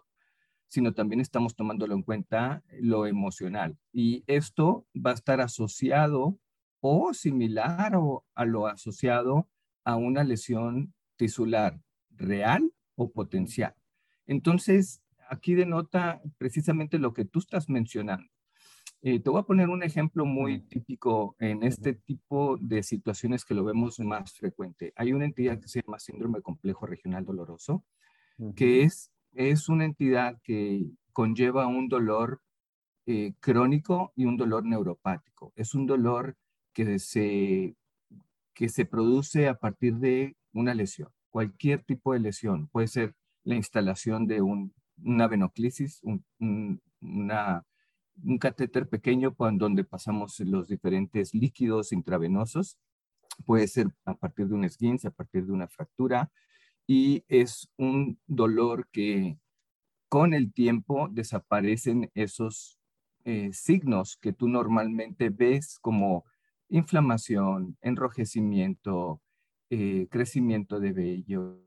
sino 0.76 0.94
también 0.94 1.22
estamos 1.22 1.56
tomándolo 1.56 1.96
en 1.96 2.04
cuenta 2.04 2.62
lo 2.82 3.06
emocional. 3.06 3.78
Y 3.94 4.26
esto 4.28 4.86
va 4.94 5.12
a 5.12 5.14
estar 5.14 5.40
asociado 5.40 6.38
o 6.82 7.14
similar 7.14 7.94
a 8.36 8.46
lo 8.46 8.68
asociado 8.68 9.48
a 9.86 9.96
una 9.96 10.26
lesión 10.26 10.94
tisular 11.16 11.80
real 12.10 12.74
o 12.96 13.10
potencial. 13.10 13.74
Entonces, 14.28 15.02
aquí 15.30 15.56
denota 15.56 16.22
precisamente 16.38 17.00
lo 17.00 17.14
que 17.14 17.24
tú 17.24 17.40
estás 17.40 17.70
mencionando. 17.70 18.28
Eh, 19.02 19.22
te 19.22 19.30
voy 19.30 19.40
a 19.40 19.44
poner 19.44 19.70
un 19.70 19.82
ejemplo 19.82 20.26
muy 20.26 20.60
típico 20.60 21.38
en 21.40 21.64
este 21.64 21.94
tipo 21.94 22.58
de 22.60 22.84
situaciones 22.84 23.46
que 23.46 23.54
lo 23.54 23.64
vemos 23.64 23.98
más 24.02 24.34
frecuente. 24.34 24.92
Hay 24.98 25.14
una 25.14 25.24
entidad 25.24 25.58
que 25.58 25.70
se 25.70 25.82
llama 25.82 26.00
síndrome 26.00 26.42
complejo 26.42 26.86
regional 26.86 27.24
doloroso, 27.24 27.86
que 28.58 28.84
es, 28.84 29.14
es 29.36 29.70
una 29.70 29.86
entidad 29.86 30.40
que 30.44 30.86
conlleva 31.14 31.68
un 31.68 31.88
dolor 31.88 32.42
eh, 33.06 33.34
crónico 33.40 34.12
y 34.16 34.26
un 34.26 34.38
dolor 34.38 34.66
neuropático. 34.66 35.54
Es 35.56 35.76
un 35.76 35.86
dolor 35.86 36.36
que 36.74 37.00
se, 37.00 37.76
que 38.54 38.70
se 38.70 38.86
produce 38.86 39.48
a 39.48 39.56
partir 39.56 39.96
de 39.96 40.36
una 40.54 40.74
lesión, 40.74 41.10
cualquier 41.30 41.84
tipo 41.84 42.14
de 42.14 42.20
lesión. 42.20 42.68
Puede 42.68 42.88
ser 42.88 43.16
la 43.44 43.56
instalación 43.56 44.28
de 44.28 44.42
un 44.42 44.74
una 45.04 45.28
venoclisis, 45.28 46.02
un, 46.04 46.82
catéter 48.40 48.88
pequeño 48.88 49.36
donde 49.38 49.84
pasamos 49.84 50.40
los 50.40 50.68
diferentes 50.68 51.34
líquidos 51.34 51.92
intravenosos. 51.92 52.78
Puede 53.46 53.68
ser 53.68 53.88
a 54.06 54.14
partir 54.16 54.48
de 54.48 54.56
un 54.56 54.64
esguince, 54.64 55.08
a 55.08 55.12
partir 55.12 55.46
de 55.46 55.52
una 55.52 55.68
fractura, 55.68 56.32
y 56.88 57.24
es 57.28 57.70
un 57.78 58.20
dolor 58.28 58.88
que 58.92 59.38
con 60.08 60.34
el 60.34 60.54
tiempo 60.54 61.08
desaparecen 61.12 62.12
esos 62.14 62.80
eh, 63.24 63.50
signos 63.54 64.18
que 64.18 64.34
tú 64.34 64.48
normalmente 64.48 65.30
ves 65.30 65.80
como 65.82 66.26
inflamación, 66.70 67.78
enrojecimiento, 67.82 69.22
eh, 69.70 70.08
crecimiento 70.10 70.80
de 70.80 70.94
vello, 70.94 71.60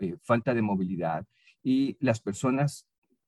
eh, 0.00 0.16
falta 0.22 0.54
de 0.54 0.62
movilidad 0.62 1.26
y 1.62 1.96
las 2.00 2.20
personas 2.20 2.86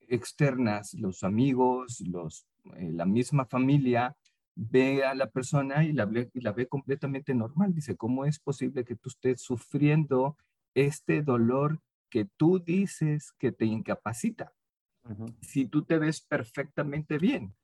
externas, 0.08 0.94
los 0.94 1.24
amigos, 1.24 2.00
los, 2.00 2.46
la 2.64 3.06
misma 3.06 3.44
familia, 3.46 4.16
ve 4.54 5.04
a 5.04 5.14
la 5.14 5.30
persona 5.30 5.84
y 5.84 5.92
la, 5.92 6.08
y 6.32 6.40
la 6.40 6.52
ve 6.52 6.68
completamente 6.68 7.34
normal. 7.34 7.74
Dice, 7.74 7.96
¿cómo 7.96 8.24
es 8.24 8.38
posible 8.38 8.84
que 8.84 8.96
tú 8.96 9.08
estés 9.08 9.40
sufriendo 9.40 10.36
este 10.74 11.22
dolor 11.22 11.80
que 12.10 12.24
tú 12.24 12.58
dices 12.58 13.32
que 13.38 13.52
te 13.52 13.66
incapacita? 13.66 14.52
Si 15.42 15.66
tú 15.66 15.84
te 15.84 15.98
ves 15.98 16.20
perfectamente 16.20 17.18
bien, 17.18 17.54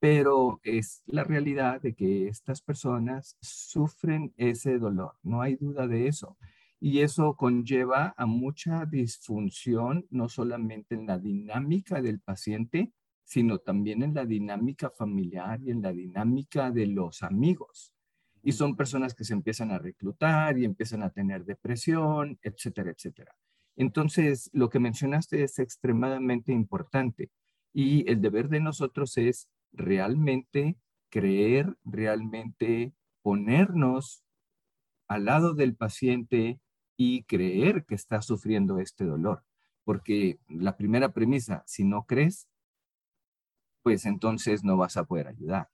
pero 0.00 0.60
es 0.62 1.02
la 1.06 1.24
realidad 1.24 1.80
de 1.82 1.94
que 1.94 2.28
estas 2.28 2.62
personas 2.62 3.36
sufren 3.40 4.32
ese 4.38 4.78
dolor, 4.78 5.16
no 5.22 5.42
hay 5.42 5.56
duda 5.56 5.86
de 5.86 6.08
eso. 6.08 6.38
Y 6.80 7.00
eso 7.00 7.36
conlleva 7.36 8.14
a 8.16 8.24
mucha 8.24 8.86
disfunción, 8.86 10.06
no 10.08 10.30
solamente 10.30 10.94
en 10.94 11.06
la 11.06 11.18
dinámica 11.18 12.00
del 12.00 12.20
paciente, 12.20 12.94
sino 13.24 13.58
también 13.58 14.02
en 14.02 14.14
la 14.14 14.24
dinámica 14.24 14.88
familiar 14.90 15.60
y 15.62 15.70
en 15.70 15.82
la 15.82 15.92
dinámica 15.92 16.70
de 16.70 16.86
los 16.86 17.22
amigos. 17.22 17.92
Y 18.42 18.52
son 18.52 18.76
personas 18.76 19.14
que 19.14 19.24
se 19.24 19.34
empiezan 19.34 19.70
a 19.70 19.78
reclutar 19.78 20.58
y 20.58 20.64
empiezan 20.64 21.02
a 21.02 21.10
tener 21.10 21.44
depresión, 21.44 22.38
etcétera, 22.42 22.90
etcétera. 22.90 23.34
Entonces, 23.76 24.50
lo 24.52 24.68
que 24.68 24.78
mencionaste 24.78 25.42
es 25.42 25.58
extremadamente 25.58 26.52
importante 26.52 27.30
y 27.72 28.08
el 28.10 28.20
deber 28.20 28.48
de 28.48 28.60
nosotros 28.60 29.16
es 29.16 29.48
realmente 29.72 30.76
creer, 31.08 31.76
realmente 31.84 32.92
ponernos 33.22 34.24
al 35.08 35.24
lado 35.26 35.54
del 35.54 35.74
paciente 35.74 36.60
y 36.96 37.24
creer 37.24 37.84
que 37.84 37.94
estás 37.94 38.26
sufriendo 38.26 38.78
este 38.78 39.04
dolor. 39.04 39.44
Porque 39.84 40.38
la 40.48 40.76
primera 40.76 41.12
premisa, 41.12 41.64
si 41.66 41.84
no 41.84 42.04
crees, 42.04 42.48
pues 43.82 44.04
entonces 44.06 44.62
no 44.62 44.76
vas 44.76 44.96
a 44.96 45.04
poder 45.04 45.28
ayudar. 45.28 45.68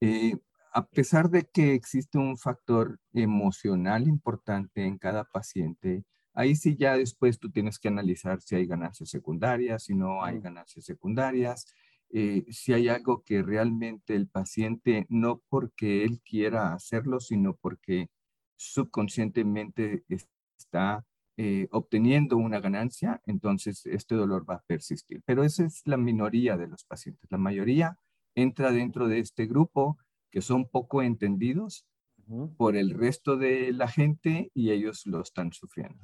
Eh, 0.00 0.36
a 0.76 0.86
pesar 0.86 1.30
de 1.30 1.46
que 1.46 1.72
existe 1.72 2.18
un 2.18 2.36
factor 2.36 3.00
emocional 3.14 4.06
importante 4.06 4.84
en 4.84 4.98
cada 4.98 5.24
paciente, 5.24 6.04
ahí 6.34 6.54
sí 6.54 6.76
ya 6.76 6.98
después 6.98 7.38
tú 7.38 7.50
tienes 7.50 7.78
que 7.78 7.88
analizar 7.88 8.42
si 8.42 8.56
hay 8.56 8.66
ganancias 8.66 9.08
secundarias, 9.08 9.84
si 9.84 9.94
no 9.94 10.22
hay 10.22 10.38
ganancias 10.38 10.84
secundarias, 10.84 11.72
eh, 12.10 12.44
si 12.50 12.74
hay 12.74 12.88
algo 12.88 13.22
que 13.24 13.42
realmente 13.42 14.14
el 14.14 14.28
paciente, 14.28 15.06
no 15.08 15.40
porque 15.48 16.04
él 16.04 16.20
quiera 16.22 16.74
hacerlo, 16.74 17.20
sino 17.20 17.56
porque 17.56 18.10
subconscientemente 18.56 20.04
está 20.58 21.06
eh, 21.38 21.68
obteniendo 21.70 22.36
una 22.36 22.60
ganancia, 22.60 23.22
entonces 23.24 23.86
este 23.86 24.14
dolor 24.14 24.44
va 24.48 24.56
a 24.56 24.64
persistir. 24.66 25.22
Pero 25.24 25.42
esa 25.42 25.64
es 25.64 25.80
la 25.86 25.96
minoría 25.96 26.58
de 26.58 26.68
los 26.68 26.84
pacientes. 26.84 27.30
La 27.30 27.38
mayoría 27.38 27.98
entra 28.34 28.72
dentro 28.72 29.08
de 29.08 29.20
este 29.20 29.46
grupo 29.46 29.96
que 30.36 30.42
son 30.42 30.68
poco 30.68 31.00
entendidos 31.00 31.86
por 32.58 32.76
el 32.76 32.90
resto 32.90 33.38
de 33.38 33.72
la 33.72 33.88
gente 33.88 34.50
y 34.52 34.70
ellos 34.70 35.06
lo 35.06 35.22
están 35.22 35.50
sufriendo. 35.54 35.98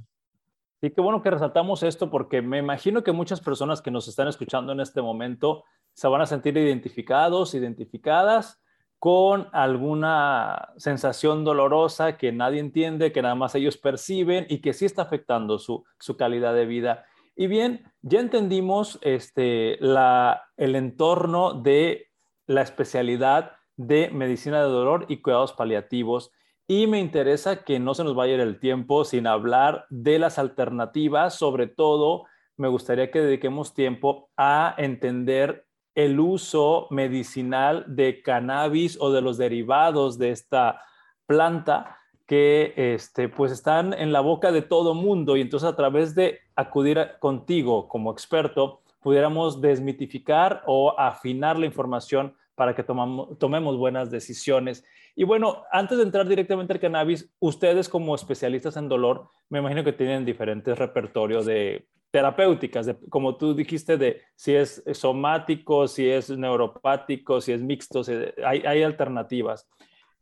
Y 0.80 0.88
qué 0.88 1.02
bueno 1.02 1.20
que 1.20 1.30
resaltamos 1.30 1.82
esto 1.82 2.08
porque 2.08 2.40
me 2.40 2.56
imagino 2.56 3.04
que 3.04 3.12
muchas 3.12 3.42
personas 3.42 3.82
que 3.82 3.90
nos 3.90 4.08
están 4.08 4.28
escuchando 4.28 4.72
en 4.72 4.80
este 4.80 5.02
momento 5.02 5.64
se 5.92 6.08
van 6.08 6.22
a 6.22 6.26
sentir 6.26 6.56
identificados, 6.56 7.54
identificadas 7.54 8.58
con 8.98 9.48
alguna 9.52 10.70
sensación 10.78 11.44
dolorosa 11.44 12.16
que 12.16 12.32
nadie 12.32 12.60
entiende, 12.60 13.12
que 13.12 13.20
nada 13.20 13.34
más 13.34 13.54
ellos 13.54 13.76
perciben 13.76 14.46
y 14.48 14.62
que 14.62 14.72
sí 14.72 14.86
está 14.86 15.02
afectando 15.02 15.58
su, 15.58 15.84
calidad 16.16 16.54
de 16.54 16.64
vida. 16.64 17.04
Y 17.36 17.48
bien, 17.48 17.84
ya 18.00 18.20
entendimos 18.20 18.98
este, 19.02 19.78
el 19.78 20.74
entorno 20.74 21.52
de 21.52 22.06
la 22.46 22.62
especialidad 22.62 23.58
de 23.86 24.10
medicina 24.10 24.62
de 24.62 24.68
dolor 24.68 25.06
y 25.08 25.18
cuidados 25.18 25.52
paliativos. 25.52 26.32
Y 26.66 26.86
me 26.86 27.00
interesa 27.00 27.64
que 27.64 27.78
no 27.78 27.94
se 27.94 28.04
nos 28.04 28.14
vaya 28.14 28.34
el 28.34 28.60
tiempo 28.60 29.04
sin 29.04 29.26
hablar 29.26 29.86
de 29.90 30.18
las 30.18 30.38
alternativas, 30.38 31.34
sobre 31.34 31.66
todo 31.66 32.24
me 32.56 32.68
gustaría 32.68 33.10
que 33.10 33.20
dediquemos 33.20 33.74
tiempo 33.74 34.30
a 34.36 34.74
entender 34.78 35.66
el 35.94 36.20
uso 36.20 36.86
medicinal 36.90 37.84
de 37.88 38.22
cannabis 38.22 38.96
o 39.00 39.10
de 39.10 39.20
los 39.20 39.36
derivados 39.36 40.18
de 40.18 40.30
esta 40.30 40.80
planta 41.26 41.98
que 42.26 42.72
este, 42.76 43.28
pues 43.28 43.52
están 43.52 43.92
en 43.92 44.12
la 44.12 44.20
boca 44.20 44.52
de 44.52 44.62
todo 44.62 44.94
mundo 44.94 45.36
y 45.36 45.40
entonces 45.40 45.68
a 45.68 45.76
través 45.76 46.14
de 46.14 46.40
acudir 46.56 46.98
contigo 47.18 47.88
como 47.88 48.12
experto 48.12 48.80
pudiéramos 49.00 49.60
desmitificar 49.60 50.62
o 50.66 50.98
afinar 50.98 51.58
la 51.58 51.66
información 51.66 52.36
para 52.62 52.76
que 52.76 52.84
tomemos 52.84 53.76
buenas 53.76 54.08
decisiones. 54.08 54.84
Y 55.16 55.24
bueno, 55.24 55.64
antes 55.72 55.98
de 55.98 56.04
entrar 56.04 56.28
directamente 56.28 56.72
al 56.72 56.78
cannabis, 56.78 57.28
ustedes 57.40 57.88
como 57.88 58.14
especialistas 58.14 58.76
en 58.76 58.88
dolor, 58.88 59.30
me 59.48 59.58
imagino 59.58 59.82
que 59.82 59.92
tienen 59.92 60.24
diferentes 60.24 60.78
repertorios 60.78 61.44
de 61.44 61.88
terapéuticas, 62.12 62.94
como 63.08 63.36
tú 63.36 63.52
dijiste, 63.52 63.96
de 63.96 64.20
si 64.36 64.54
es 64.54 64.80
somático, 64.92 65.88
si 65.88 66.08
es 66.08 66.30
neuropático, 66.30 67.40
si 67.40 67.50
es 67.50 67.60
mixto, 67.60 68.02
hay, 68.46 68.84
alternativas. 68.84 69.68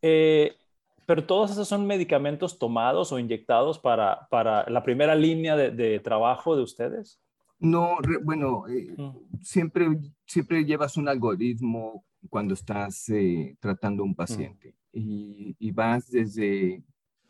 Eh, 0.00 0.56
pero 1.04 1.26
todos 1.26 1.50
esos 1.50 1.68
son 1.68 1.86
medicamentos 1.86 2.58
tomados 2.58 3.12
o 3.12 3.18
inyectados 3.18 3.78
para, 3.78 4.26
para 4.30 4.64
la 4.70 4.82
primera 4.82 5.14
línea 5.14 5.56
de, 5.56 6.00
trabajo 6.00 6.56
de 6.56 6.62
ustedes. 6.62 7.20
No, 7.58 7.98
bueno, 8.22 8.66
eh, 8.66 8.94
mm. 8.96 9.42
siempre, 9.42 9.88
siempre 10.24 10.64
llevas 10.64 10.96
un 10.96 11.06
algoritmo 11.06 12.02
cuando 12.28 12.54
estás 12.54 13.08
eh, 13.08 13.56
tratando 13.60 14.02
a 14.02 14.06
un 14.06 14.14
paciente 14.14 14.76
y, 14.92 15.56
y, 15.58 15.70
vas 15.72 16.10
desde 16.10 16.82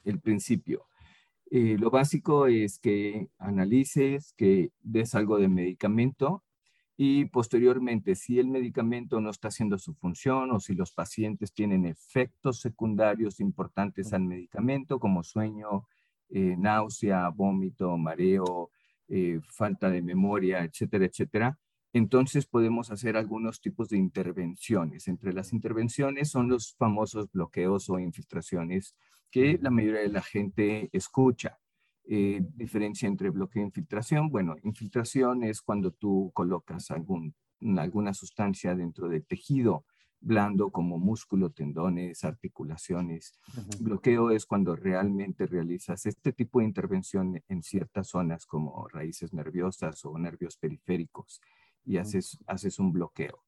el 0.05 0.21
principio. 0.21 0.87
Eh, 1.51 1.77
lo 1.79 1.91
básico 1.91 2.47
es 2.47 2.79
que 2.79 3.29
analices, 3.39 4.33
que 4.37 4.73
des 4.83 5.15
algo 5.15 5.39
de 5.39 5.49
medicamento 5.49 6.45
y 7.03 7.25
posteriormente, 7.25 8.15
si 8.15 8.39
el 8.39 8.49
medicamento 8.49 9.23
no 9.23 9.31
está 9.31 9.49
haciendo 9.49 9.79
su 9.79 9.95
función 9.95 10.50
o 10.50 10.61
si 10.61 10.75
los 10.75 10.93
pacientes 10.93 11.50
tienen 11.55 11.87
efectos 11.87 12.61
secundarios 12.61 13.41
importantes 13.41 14.13
al 14.13 14.25
medicamento, 14.25 15.00
como 15.00 15.23
sueño, 15.23 15.87
eh, 16.29 16.57
náusea, 16.59 17.31
vómito, 17.31 17.97
mareo, 17.97 18.71
eh, 19.09 19.41
falta 19.49 19.89
de 19.89 20.03
memoria, 20.03 20.63
etcétera, 20.63 21.07
etcétera, 21.07 21.59
entonces 21.93 22.47
podemos 22.47 22.91
hacer 22.91 23.17
algunos 23.17 23.61
tipos 23.61 23.89
de 23.89 23.99
intervenciones. 23.99 25.09
Entre 25.09 25.33
las 25.33 25.53
intervenciones 25.53 26.31
son 26.31 26.49
los 26.49 26.75
famosos 26.76 27.31
bloqueos 27.33 27.91
o 27.91 27.99
infiltraciones 27.99 28.95
que 29.31 29.59
la 29.61 29.71
mayoría 29.71 30.00
de 30.00 30.09
la 30.09 30.23
gente 30.23 30.89
escucha. 30.93 31.59
Eh, 32.05 32.41
diferencia 32.55 33.07
entre 33.07 33.31
bloqueo 33.31 33.63
e 33.63 33.67
infiltración. 33.67 34.31
Bueno, 34.31 34.57
infiltración 34.63 35.45
es 35.45 35.63
cuando 35.63 35.93
tú 35.93 36.31
colocas 36.35 36.91
algún, 36.91 37.35
alguna 37.76 38.15
sustancia 38.15 38.75
dentro 38.75 39.09
del 39.09 39.25
tejido 39.25 39.85
blando 40.21 40.71
como 40.71 40.99
músculo, 40.99 41.50
tendones, 41.50 42.25
articulaciones. 42.25 43.33
Bloqueo 43.81 44.31
es 44.31 44.45
cuando 44.45 44.76
realmente 44.76 45.47
realizas 45.47 46.05
este 46.07 46.33
tipo 46.33 46.61
de 46.61 46.67
intervención 46.67 47.43
en 47.49 47.63
ciertas 47.63 48.09
zonas 48.09 48.47
como 48.47 48.87
raíces 48.89 49.33
nerviosas 49.33 50.05
o 50.05 50.19
nervios 50.19 50.57
periféricos 50.59 51.41
y 51.84 51.99
haces, 51.99 52.38
haces 52.47 52.78
un 52.78 52.93
bloqueo. 52.93 53.45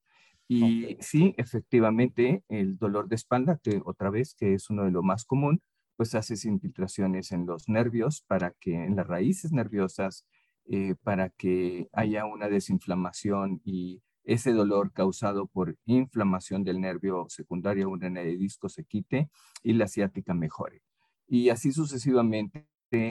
Y 0.47 0.97
sí, 0.99 1.33
efectivamente, 1.37 2.43
el 2.49 2.77
dolor 2.77 3.07
de 3.07 3.15
espalda, 3.15 3.59
que 3.63 3.81
otra 3.85 4.09
vez, 4.09 4.35
que 4.35 4.53
es 4.53 4.69
uno 4.69 4.83
de 4.83 4.91
los 4.91 5.03
más 5.03 5.25
común, 5.25 5.61
pues 5.95 6.15
haces 6.15 6.45
infiltraciones 6.45 7.31
en 7.31 7.45
los 7.45 7.69
nervios 7.69 8.23
para 8.27 8.51
que, 8.59 8.75
en 8.75 8.95
las 8.95 9.07
raíces 9.07 9.51
nerviosas, 9.51 10.25
eh, 10.65 10.95
para 11.03 11.29
que 11.29 11.89
haya 11.93 12.25
una 12.25 12.49
desinflamación 12.49 13.61
y 13.63 14.01
ese 14.23 14.53
dolor 14.53 14.93
causado 14.93 15.47
por 15.47 15.75
inflamación 15.85 16.63
del 16.63 16.79
nervio 16.79 17.25
secundario 17.27 17.89
una 17.89 18.05
hernia 18.05 18.23
de 18.23 18.37
disco 18.37 18.69
se 18.69 18.85
quite 18.85 19.29
y 19.61 19.73
la 19.73 19.87
ciática 19.87 20.33
mejore. 20.33 20.81
Y 21.27 21.49
así 21.49 21.71
sucesivamente 21.71 22.65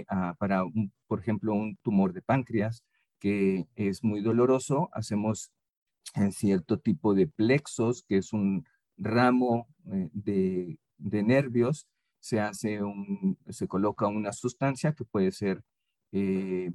ah, 0.09 0.35
para, 0.39 0.65
por 1.07 1.21
ejemplo, 1.21 1.53
un 1.53 1.77
tumor 1.83 2.13
de 2.13 2.23
páncreas 2.23 2.85
que 3.23 3.69
es 3.77 4.03
muy 4.03 4.21
doloroso, 4.21 4.89
hacemos 4.93 5.53
en 6.17 6.33
cierto 6.33 6.81
tipo 6.81 7.15
de 7.15 7.29
plexos, 7.29 8.03
que 8.03 8.17
es 8.17 8.33
un 8.33 8.67
ramo 8.97 9.69
eh, 9.93 10.11
de, 10.13 10.81
de 10.99 11.23
nervios 11.23 11.87
se 12.19 12.41
hace 12.41 12.83
un, 12.83 13.39
se 13.49 13.69
coloca 13.69 14.07
una 14.09 14.33
sustancia 14.33 14.93
que 14.93 15.05
puede 15.05 15.31
ser 15.31 15.63
eh, 16.13 16.73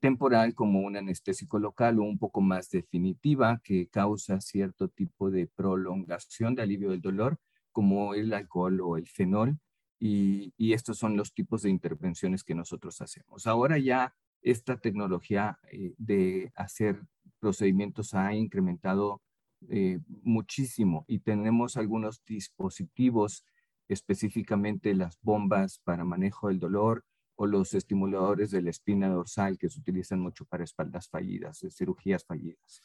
temporal 0.00 0.54
como 0.54 0.80
un 0.80 0.96
anestésico 0.96 1.58
local 1.58 1.98
o 1.98 2.02
un 2.04 2.18
poco 2.18 2.40
más 2.40 2.70
definitiva 2.70 3.60
que 3.62 3.88
causa 3.88 4.40
cierto 4.40 4.88
tipo 4.88 5.30
de 5.30 5.46
prolongación 5.46 6.54
de 6.54 6.62
alivio 6.62 6.90
del 6.90 7.00
dolor 7.02 7.38
como 7.72 8.14
el 8.14 8.32
alcohol 8.32 8.80
o 8.82 8.96
el 8.96 9.06
fenol 9.06 9.58
y, 9.98 10.52
estos 10.74 10.98
son 10.98 11.16
los 11.16 11.32
tipos 11.32 11.62
de 11.62 11.70
intervenciones 11.70 12.44
que 12.44 12.54
nosotros 12.54 13.00
hacemos. 13.00 13.46
Ahora 13.46 13.78
ya 13.78 14.14
esta 14.44 14.76
tecnología 14.76 15.58
eh, 15.72 15.94
de 15.98 16.52
hacer 16.54 17.00
procedimientos 17.40 18.14
ha 18.14 18.34
incrementado 18.34 19.22
eh, 19.70 19.98
muchísimo 20.22 21.04
y 21.08 21.20
tenemos 21.20 21.76
algunos 21.76 22.22
dispositivos 22.26 23.44
específicamente 23.88 24.94
las 24.94 25.18
bombas 25.22 25.80
para 25.82 26.04
manejo 26.04 26.48
del 26.48 26.60
dolor 26.60 27.04
o 27.36 27.46
los 27.46 27.74
estimuladores 27.74 28.50
de 28.50 28.62
la 28.62 28.70
espina 28.70 29.08
dorsal 29.08 29.58
que 29.58 29.70
se 29.70 29.80
utilizan 29.80 30.20
mucho 30.20 30.44
para 30.44 30.64
espaldas 30.64 31.08
fallidas, 31.08 31.64
cirugías 31.70 32.24
fallidas. 32.24 32.82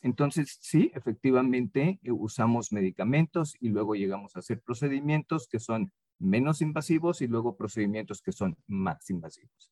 Entonces, 0.00 0.58
sí, 0.60 0.90
efectivamente, 0.94 2.00
eh, 2.02 2.10
usamos 2.10 2.72
medicamentos 2.72 3.54
y 3.60 3.68
luego 3.68 3.94
llegamos 3.94 4.34
a 4.34 4.40
hacer 4.40 4.60
procedimientos 4.62 5.46
que 5.46 5.60
son 5.60 5.92
menos 6.18 6.62
invasivos 6.62 7.20
y 7.20 7.28
luego 7.28 7.56
procedimientos 7.56 8.22
que 8.22 8.32
son 8.32 8.56
más 8.66 9.10
invasivos. 9.10 9.70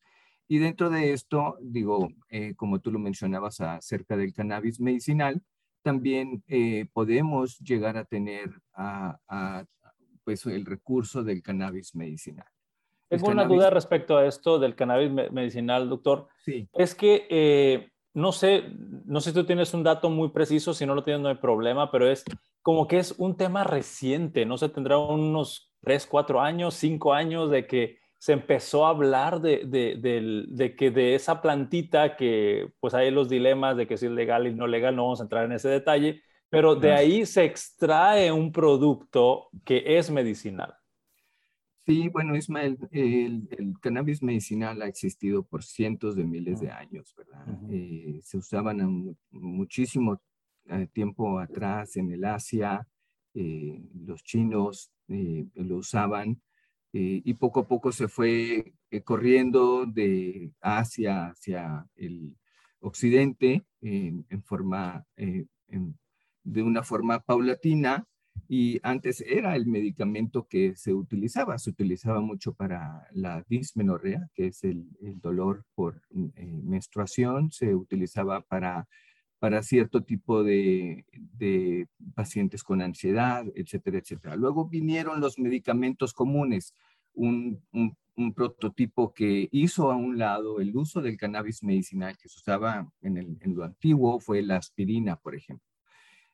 Y 0.50 0.58
dentro 0.58 0.90
de 0.90 1.12
esto, 1.12 1.58
digo, 1.60 2.08
eh, 2.28 2.56
como 2.56 2.80
tú 2.80 2.90
lo 2.90 2.98
mencionabas 2.98 3.60
acerca 3.60 4.16
del 4.16 4.34
cannabis 4.34 4.80
medicinal, 4.80 5.40
también 5.80 6.42
eh, 6.48 6.88
podemos 6.92 7.56
llegar 7.60 7.96
a 7.96 8.04
tener 8.04 8.50
a, 8.74 9.64
pues, 10.24 10.44
el 10.46 10.66
recurso 10.66 11.22
del 11.22 11.40
cannabis 11.40 11.94
medicinal. 11.94 12.48
Tengo 13.08 13.28
una 13.28 13.44
duda 13.44 13.70
respecto 13.70 14.16
a 14.16 14.26
esto 14.26 14.58
del 14.58 14.74
cannabis 14.74 15.30
medicinal, 15.30 15.88
doctor. 15.88 16.26
Sí. 16.44 16.68
Es 16.72 16.96
que 16.96 17.28
eh, 17.30 17.92
no 18.12 18.32
sé, 18.32 18.64
no 19.04 19.20
sé 19.20 19.30
si 19.30 19.34
tú 19.36 19.44
tienes 19.44 19.72
un 19.72 19.84
dato 19.84 20.10
muy 20.10 20.30
preciso, 20.30 20.74
si 20.74 20.84
no 20.84 20.96
lo 20.96 21.04
tienes 21.04 21.22
no 21.22 21.28
hay 21.28 21.36
problema, 21.36 21.92
pero 21.92 22.10
es 22.10 22.24
como 22.60 22.88
que 22.88 22.98
es 22.98 23.12
un 23.18 23.36
tema 23.36 23.62
reciente, 23.62 24.44
no 24.46 24.58
sé, 24.58 24.68
tendrá 24.68 24.98
unos 24.98 25.72
3, 25.82 26.08
4 26.08 26.40
años, 26.40 26.74
5 26.74 27.12
años 27.14 27.52
de 27.52 27.68
que 27.68 28.00
se 28.20 28.35
empezó 28.35 28.85
a 28.85 28.90
hablar 28.90 29.40
de, 29.40 29.64
de, 29.64 29.96
de, 29.96 30.44
de, 30.46 30.76
que 30.76 30.90
de 30.90 31.14
esa 31.14 31.40
plantita 31.40 32.16
que 32.16 32.70
pues 32.78 32.92
hay 32.92 33.11
los 33.11 33.30
dilemas 33.30 33.78
de 33.78 33.87
que 33.87 33.96
si 33.96 34.06
es 34.06 34.12
legal 34.12 34.46
y 34.46 34.54
no 34.54 34.66
legal, 34.66 34.94
no 34.94 35.04
vamos 35.04 35.20
a 35.20 35.22
entrar 35.22 35.46
en 35.46 35.52
ese 35.52 35.70
detalle, 35.70 36.20
Pero 36.50 36.76
de 36.76 36.92
ahí 36.92 37.24
se 37.24 37.44
extrae 37.44 38.30
un 38.30 38.52
producto 38.52 39.48
que 39.64 39.96
es 39.96 40.11
medicinal. 40.11 40.74
Sí, 41.87 42.11
bueno, 42.11 42.37
Ismael, 42.37 42.76
el, 42.90 43.48
cannabis 43.80 44.22
medicinal 44.22 44.83
ha 44.83 44.87
existido 44.87 45.42
por 45.42 45.64
cientos 45.64 46.14
de 46.14 46.24
miles 46.24 46.61
de 46.61 46.70
años, 46.70 47.14
¿verdad? 47.16 47.46
Eh, 47.70 48.20
se 48.22 48.37
usaban 48.37 49.16
muchísimo 49.30 50.20
eh, 50.66 50.87
tiempo 50.92 51.38
atrás 51.38 51.96
en 51.96 52.12
el 52.12 52.26
Asia, 52.26 52.87
eh, 53.33 53.80
los 53.94 54.22
chinos 54.22 54.92
lo 55.09 55.76
usaban 55.76 56.38
y 56.92 57.35
poco 57.35 57.61
a 57.61 57.68
poco 57.68 57.92
se 57.92 58.09
fue 58.09 58.74
corriendo 59.05 59.87
de 59.87 60.53
Asia 60.61 61.26
hacia 61.26 61.87
el 61.96 62.37
occidente 62.81 63.64
en, 63.81 64.42
forma, 64.42 65.07
de 65.16 66.62
una 66.62 66.83
forma 66.83 67.20
paulatina 67.20 68.09
y 68.48 68.81
antes 68.83 69.20
era 69.20 69.55
el 69.55 69.66
medicamento 69.66 70.46
que 70.48 70.74
se 70.74 70.92
utilizaba, 70.92 71.59
se 71.59 71.70
utilizaba 71.70 72.20
mucho 72.20 72.53
para 72.53 73.07
la 73.12 73.44
dismenorrea, 73.48 74.29
que 74.35 74.48
es 74.48 74.64
el, 74.64 74.88
dolor 75.20 75.64
por 75.74 76.03
eh, 76.35 76.61
menstruación, 76.64 77.53
se 77.53 77.74
utilizaba 77.74 78.40
para, 78.40 78.88
para 79.40 79.62
cierto 79.62 80.03
tipo 80.05 80.44
de, 80.44 81.07
de, 81.12 81.88
pacientes 82.14 82.62
con 82.62 82.83
ansiedad, 82.83 83.44
etcétera, 83.57 83.98
etcétera. 83.98 84.37
Luego 84.37 84.68
vinieron 84.68 85.20
los 85.20 85.38
medicamentos 85.38 86.12
comunes, 86.12 86.74
un, 87.14 87.61
un, 87.72 87.96
un, 88.16 88.35
prototipo 88.35 89.12
que 89.12 89.48
hizo 89.50 89.90
a 89.90 89.96
un 89.96 90.18
lado 90.18 90.61
el 90.61 90.76
uso 90.76 91.00
del 91.00 91.16
cannabis 91.16 91.64
medicinal 91.64 92.16
que 92.18 92.29
se 92.29 92.38
usaba 92.38 92.92
en, 93.03 93.16
el, 93.16 93.38
en 93.40 93.57
lo 93.57 93.64
antiguo 93.64 94.20
fue 94.20 94.42
la 94.42 94.57
aspirina, 94.57 95.16
por 95.16 95.35
ejemplo 95.35 95.66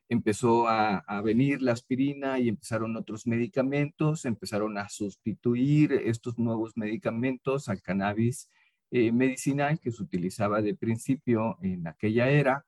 empezó 0.09 0.67
a, 0.67 1.03
venir 1.21 1.61
la 1.61 1.73
aspirina 1.73 2.39
y 2.39 2.49
empezaron 2.49 2.95
otros 2.95 3.27
medicamentos, 3.27 4.25
empezaron 4.25 4.77
a 4.77 4.87
sustituir 4.89 5.91
estos 5.91 6.37
nuevos 6.37 6.77
medicamentos 6.77 7.67
al 7.67 7.81
cannabis 7.81 8.49
eh, 8.89 9.11
medicinal 9.11 9.79
que 9.79 9.91
se 9.91 10.01
utilizaba 10.01 10.61
de 10.61 10.75
principio 10.75 11.57
en 11.61 11.87
aquella 11.87 12.29
era 12.29 12.65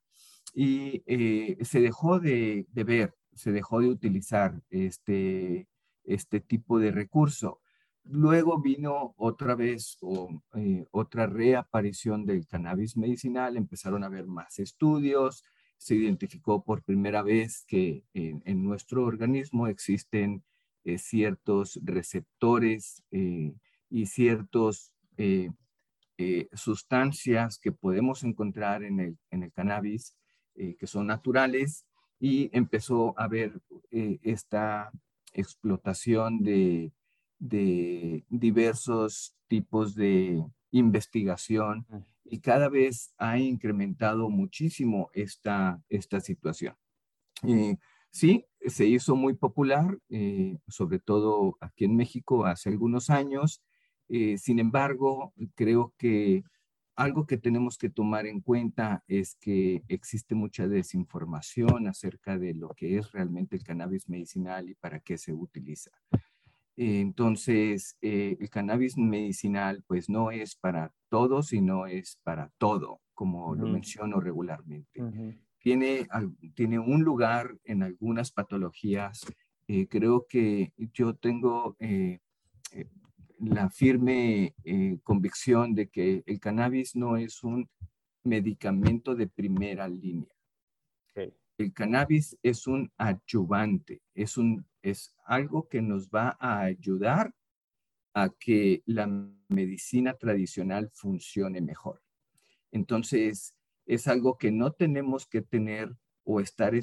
y 0.53 1.03
eh, 1.05 1.57
se 1.63 1.81
dejó 1.81 2.19
de, 2.19 2.65
ver, 2.73 3.15
se 3.33 3.51
dejó 3.51 3.81
de 3.81 3.89
utilizar 3.89 4.61
este, 4.69 5.67
este 6.03 6.39
tipo 6.39 6.79
de 6.79 6.91
recurso. 6.91 7.61
Luego 8.03 8.59
vino 8.61 9.13
otra 9.17 9.55
vez 9.55 9.97
eh, 10.55 10.85
otra 10.91 11.27
reaparición 11.27 12.25
del 12.25 12.47
cannabis 12.47 12.97
medicinal, 12.97 13.57
empezaron 13.57 14.03
a 14.03 14.07
haber 14.07 14.25
más 14.25 14.57
estudios, 14.59 15.43
se 15.77 15.95
identificó 15.95 16.63
por 16.63 16.83
primera 16.83 17.21
vez 17.21 17.63
que 17.67 18.03
en, 18.13 18.63
nuestro 18.63 19.05
organismo 19.05 19.67
existen 19.67 20.43
eh, 20.83 20.97
ciertos 20.97 21.79
receptores 21.83 23.03
y 23.11 24.05
ciertas 24.07 24.93
sustancias 26.53 27.59
que 27.59 27.71
podemos 27.71 28.23
encontrar 28.23 28.83
en 28.83 28.99
el, 28.99 29.17
en 29.31 29.43
el 29.43 29.51
cannabis 29.53 30.15
que 30.77 30.87
son 30.87 31.07
naturales 31.07 31.85
y 32.19 32.49
empezó 32.51 33.17
a 33.17 33.23
haber 33.23 33.61
esta 33.91 34.91
explotación 35.33 36.43
de, 36.43 36.91
de 37.39 38.25
diversos 38.29 39.35
tipos 39.47 39.95
de 39.95 40.43
investigación 40.71 41.85
y 42.23 42.39
cada 42.39 42.69
vez 42.69 43.13
ha 43.17 43.39
incrementado 43.39 44.29
muchísimo 44.29 45.09
esta, 45.13 45.81
esta 45.89 46.19
situación. 46.19 46.75
Eh, 47.43 47.77
sí, 48.11 48.45
se 48.67 48.85
hizo 48.85 49.15
muy 49.15 49.33
popular, 49.33 49.97
eh, 50.09 50.57
sobre 50.67 50.99
todo 50.99 51.57
aquí 51.59 51.85
en 51.85 51.95
México 51.95 52.45
hace 52.45 52.69
algunos 52.69 53.09
años. 53.09 53.63
Eh, 54.09 54.37
sin 54.37 54.59
embargo, 54.59 55.33
creo 55.55 55.93
que 55.97 56.43
algo 56.99 57.25
que 57.25 57.37
tenemos 57.37 57.77
que 57.77 57.89
tomar 57.89 58.27
en 58.27 58.41
cuenta 58.41 59.05
es 59.07 59.35
que 59.35 59.83
existe 59.87 60.35
mucha 60.35 60.67
desinformación 60.67 61.87
acerca 61.87 62.37
de 62.37 62.53
lo 62.53 62.69
que 62.75 62.97
es 62.97 63.13
realmente 63.13 63.55
el 63.55 63.63
cannabis 63.63 64.09
medicinal 64.09 64.69
y 64.69 64.75
para 64.75 64.99
qué 64.99 65.17
se 65.17 65.33
utiliza. 65.33 65.91
Entonces, 66.75 67.97
eh, 68.01 68.35
el 68.37 68.49
cannabis 68.49 68.97
medicinal 68.97 69.81
pues 69.87 70.09
no 70.09 70.29
es 70.31 70.55
para 70.57 70.93
todos, 71.07 71.47
sino 71.47 71.87
es 71.87 72.19
para 72.21 72.51
todo, 72.57 72.99
como 73.13 73.55
lo 73.55 73.67
menciono 73.67 74.19
regularmente. 74.19 75.01
tiene, 75.59 76.05
tiene 76.53 76.79
un 76.79 77.03
lugar 77.03 77.57
en 77.63 77.81
algunas 77.81 78.31
patologías. 78.31 79.25
Eh, 79.69 79.87
creo 79.87 80.25
que 80.27 80.73
yo 80.93 81.13
tengo 81.13 81.77
eh, 81.79 82.19
la 83.39 83.69
firme 83.69 84.53
convicción 85.03 85.73
de 85.73 85.87
que 85.87 86.23
el 86.25 86.39
cannabis 86.39 86.95
no 86.95 87.17
es 87.17 87.43
un 87.43 87.69
medicamento 88.23 89.15
de 89.15 89.27
primera 89.27 89.87
línea. 89.87 90.33
El 91.57 91.73
cannabis 91.73 92.37
es 92.41 92.67
un 92.67 92.89
adyuvante, 92.97 94.01
es 94.13 94.37
un 94.37 94.65
es 94.81 95.13
algo 95.25 95.67
que 95.67 95.81
nos 95.81 96.09
va 96.09 96.37
a 96.39 96.61
ayudar 96.61 97.33
a 98.13 98.29
que 98.29 98.81
la 98.85 99.07
medicina 99.47 100.13
tradicional 100.13 100.89
funcione 100.93 101.61
mejor. 101.61 102.01
Entonces, 102.71 103.55
es 103.85 104.07
algo 104.07 104.37
que 104.37 104.51
no 104.51 104.71
tenemos 104.71 105.25
que 105.25 105.41
tener 105.41 105.95
o 106.23 106.39
estar 106.39 106.73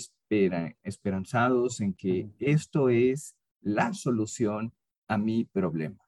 esperanzados 0.83 1.81
en 1.81 1.95
que 1.95 2.29
esto 2.41 2.89
es 2.89 3.37
la 3.61 3.93
solución 3.93 4.73
a 5.07 5.19
mi 5.19 5.45
problema. 5.45 6.06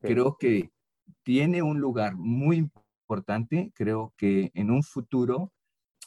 Creo 0.00 0.36
que 0.38 0.70
tiene 1.22 1.62
un 1.62 1.80
lugar 1.80 2.16
muy 2.16 2.56
importante, 2.56 3.72
creo 3.74 4.14
que 4.16 4.50
en 4.54 4.70
un 4.70 4.82
futuro, 4.82 5.52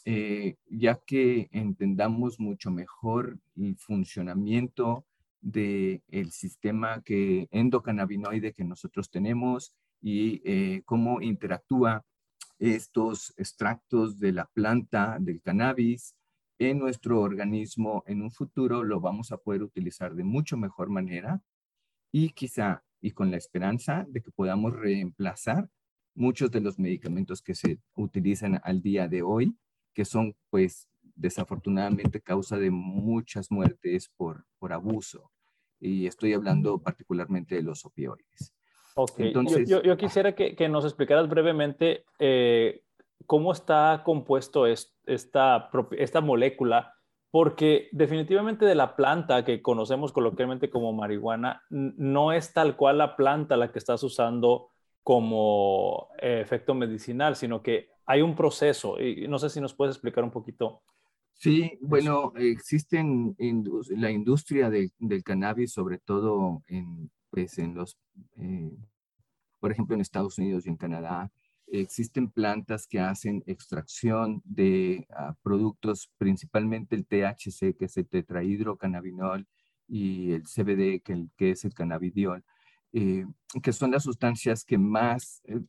eh, 0.06 0.56
ya 0.66 1.00
que 1.06 1.50
entendamos 1.52 2.40
mucho 2.40 2.72
mejor 2.72 3.40
el 3.56 3.76
funcionamiento 3.78 5.06
del 5.42 6.02
el 6.10 6.32
sistema 6.32 7.02
que, 7.02 7.48
endocannabinoide 7.52 8.54
que 8.54 8.64
nosotros 8.64 9.10
tenemos 9.10 9.76
y 10.02 10.42
eh, 10.46 10.82
cómo 10.86 11.22
interactúa 11.22 12.04
estos 12.60 13.34
extractos 13.38 14.20
de 14.20 14.32
la 14.32 14.46
planta 14.46 15.18
del 15.20 15.42
cannabis 15.42 16.16
en 16.60 16.80
nuestro 16.80 17.22
organismo 17.22 18.04
en 18.08 18.24
un 18.24 18.32
futuro 18.32 18.84
lo 18.84 19.00
vamos 19.00 19.32
a 19.32 19.38
poder 19.38 19.62
utilizar 19.62 20.16
de 20.16 20.24
mucho 20.24 20.58
mejor 20.58 20.90
manera 20.90 21.42
y 22.12 22.32
quizá 22.32 22.84
y 23.02 23.12
con 23.12 23.32
la 23.32 23.38
esperanza 23.38 24.06
de 24.10 24.22
que 24.22 24.32
podamos 24.32 24.74
reemplazar 24.74 25.70
muchos 26.16 26.52
de 26.52 26.62
los 26.62 26.80
medicamentos 26.80 27.42
que 27.42 27.54
se 27.54 27.80
utilizan 27.96 28.60
al 28.64 28.82
día 28.82 29.08
de 29.08 29.22
hoy, 29.22 29.56
que 29.94 30.04
son 30.04 30.36
pues 30.50 30.90
desafortunadamente 31.16 32.22
causa 32.22 32.58
de 32.58 32.72
muchas 32.72 33.52
muertes 33.52 34.10
por, 34.18 34.46
por 34.60 34.74
abuso. 34.74 35.32
Y 35.80 36.08
estoy 36.08 36.34
hablando 36.34 36.80
particularmente 36.80 37.56
de 37.56 37.62
los 37.62 37.86
opioides. 37.86 38.54
Ok, 38.96 39.20
Entonces, 39.20 39.70
yo, 39.70 39.84
yo, 39.84 39.96
quisiera 39.96 40.34
que, 40.34 40.56
que, 40.56 40.70
nos 40.70 40.86
explicaras 40.86 41.30
brevemente 41.30 42.04
eh, 42.18 42.82
cómo 43.28 43.52
está 43.52 44.02
compuesto 44.04 44.66
esta, 44.66 45.70
esta 45.92 46.22
molécula, 46.22 46.97
porque 47.32 47.90
definitivamente 47.92 48.66
de 48.66 48.76
la 48.76 48.96
planta 48.96 49.44
que 49.44 49.62
conocemos 49.62 50.12
coloquialmente 50.12 50.70
como 50.70 50.94
marihuana, 50.94 51.64
no 51.70 52.32
es 52.32 52.54
tal 52.54 52.76
cual 52.76 53.00
la 53.00 53.16
planta 53.16 53.58
la 53.58 53.72
que 53.72 53.80
estás 53.80 54.02
usando 54.04 54.70
como 55.04 56.10
eh, 56.20 56.42
efecto 56.42 56.74
medicinal, 56.74 57.36
sino 57.36 57.62
que 57.62 57.90
hay 58.06 58.22
un 58.22 58.36
proceso. 58.36 59.00
Y 59.00 59.28
no 59.28 59.40
sé 59.40 59.50
si 59.50 59.62
nos 59.62 59.74
puedes 59.74 59.96
explicar 59.96 60.24
un 60.24 60.32
poquito 60.32 60.82
Sí, 61.40 61.78
bueno, 61.82 62.34
existen 62.36 63.36
en 63.38 63.64
la 63.90 64.10
industria 64.10 64.72
del 64.72 65.24
cannabis, 65.24 65.72
sobre 65.72 66.00
todo 66.00 66.64
en, 66.66 67.12
pues, 67.30 67.60
en 67.60 67.76
los, 67.76 67.96
eh, 68.38 68.72
por 69.60 69.72
ejemplo, 69.72 69.94
en 69.94 70.02
Estados 70.02 70.40
Unidos 70.40 70.66
y 70.66 70.70
en 70.70 70.78
Canadá, 70.78 71.32
existen 71.68 72.30
plantas 72.30 72.88
que 72.88 73.00
hacen 73.00 73.44
extracción 73.46 74.42
de 74.46 75.08
ah, 75.16 75.36
productos, 75.44 76.12
principalmente 76.18 76.96
el 76.96 77.06
THC, 77.06 77.76
que 77.78 77.86
es 77.86 77.98
el 77.98 78.08
tetrahidrocannabinol, 78.08 79.48
y 79.88 80.34
el 80.34 80.44
CBD, 80.44 81.02
que, 81.02 81.28
que 81.38 81.52
es 81.52 81.66
el 81.66 81.74
cannabidiol, 81.74 82.44
eh, 82.94 83.26
que 83.62 83.74
son 83.74 83.92
las 83.92 84.04
sustancias 84.04 84.64
que 84.64 84.78
más, 84.78 85.42
eh, 85.46 85.60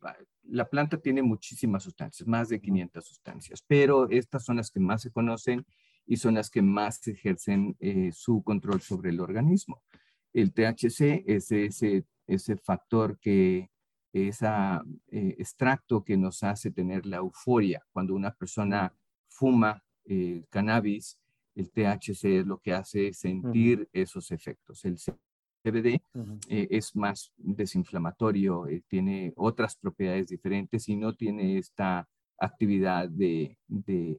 la 0.45 0.69
planta 0.69 0.99
tiene 0.99 1.23
muchísimas 1.23 1.83
sustancias, 1.83 2.27
más 2.29 2.49
de 2.49 2.61
500 2.61 3.07
sustancias, 3.07 3.65
pero 3.67 4.09
estas 4.11 4.45
son 4.45 4.57
las 4.57 4.71
que 4.71 4.81
más 4.81 5.03
se 5.03 5.11
conocen 5.11 5.65
y 6.07 6.17
son 6.17 6.35
las 6.35 6.51
que 6.51 6.63
más 6.63 7.07
ejercen 7.07 7.77
eh, 7.81 8.11
su 8.13 8.43
control 8.43 8.81
sobre 8.81 9.11
el 9.11 9.21
organismo. 9.21 9.83
El 10.33 10.53
THC 10.53 11.25
es 11.27 11.51
ese, 11.53 12.05
ese 12.27 12.57
factor 12.57 13.19
que, 13.19 13.71
ese 14.13 14.47
extracto 15.11 16.03
que 16.05 16.17
nos 16.17 16.43
hace 16.43 16.71
tener 16.71 17.07
la 17.07 17.19
euforia. 17.19 17.83
Cuando 17.93 18.15
una 18.15 18.33
persona 18.33 18.93
fuma 19.29 19.83
cannabis, 20.51 21.19
El 21.55 21.71
THC 21.71 22.25
es 22.41 22.47
lo 22.47 22.59
que 22.59 22.73
hace 22.73 23.13
sentir 23.13 23.89
esos 23.93 24.31
efectos. 24.31 24.85
El 24.85 24.97
CBD 25.63 26.01
eh, 26.49 26.69
es 26.71 26.95
más 26.95 27.33
desinflamatorio, 27.37 28.67
eh, 28.69 28.83
tiene 28.87 29.33
otras 29.37 29.77
propiedades 29.77 30.29
diferentes 30.29 30.89
y 30.89 30.97
no 30.97 31.15
tiene 31.15 31.59
esta 31.59 32.09
actividad 32.39 33.09
de, 33.09 33.59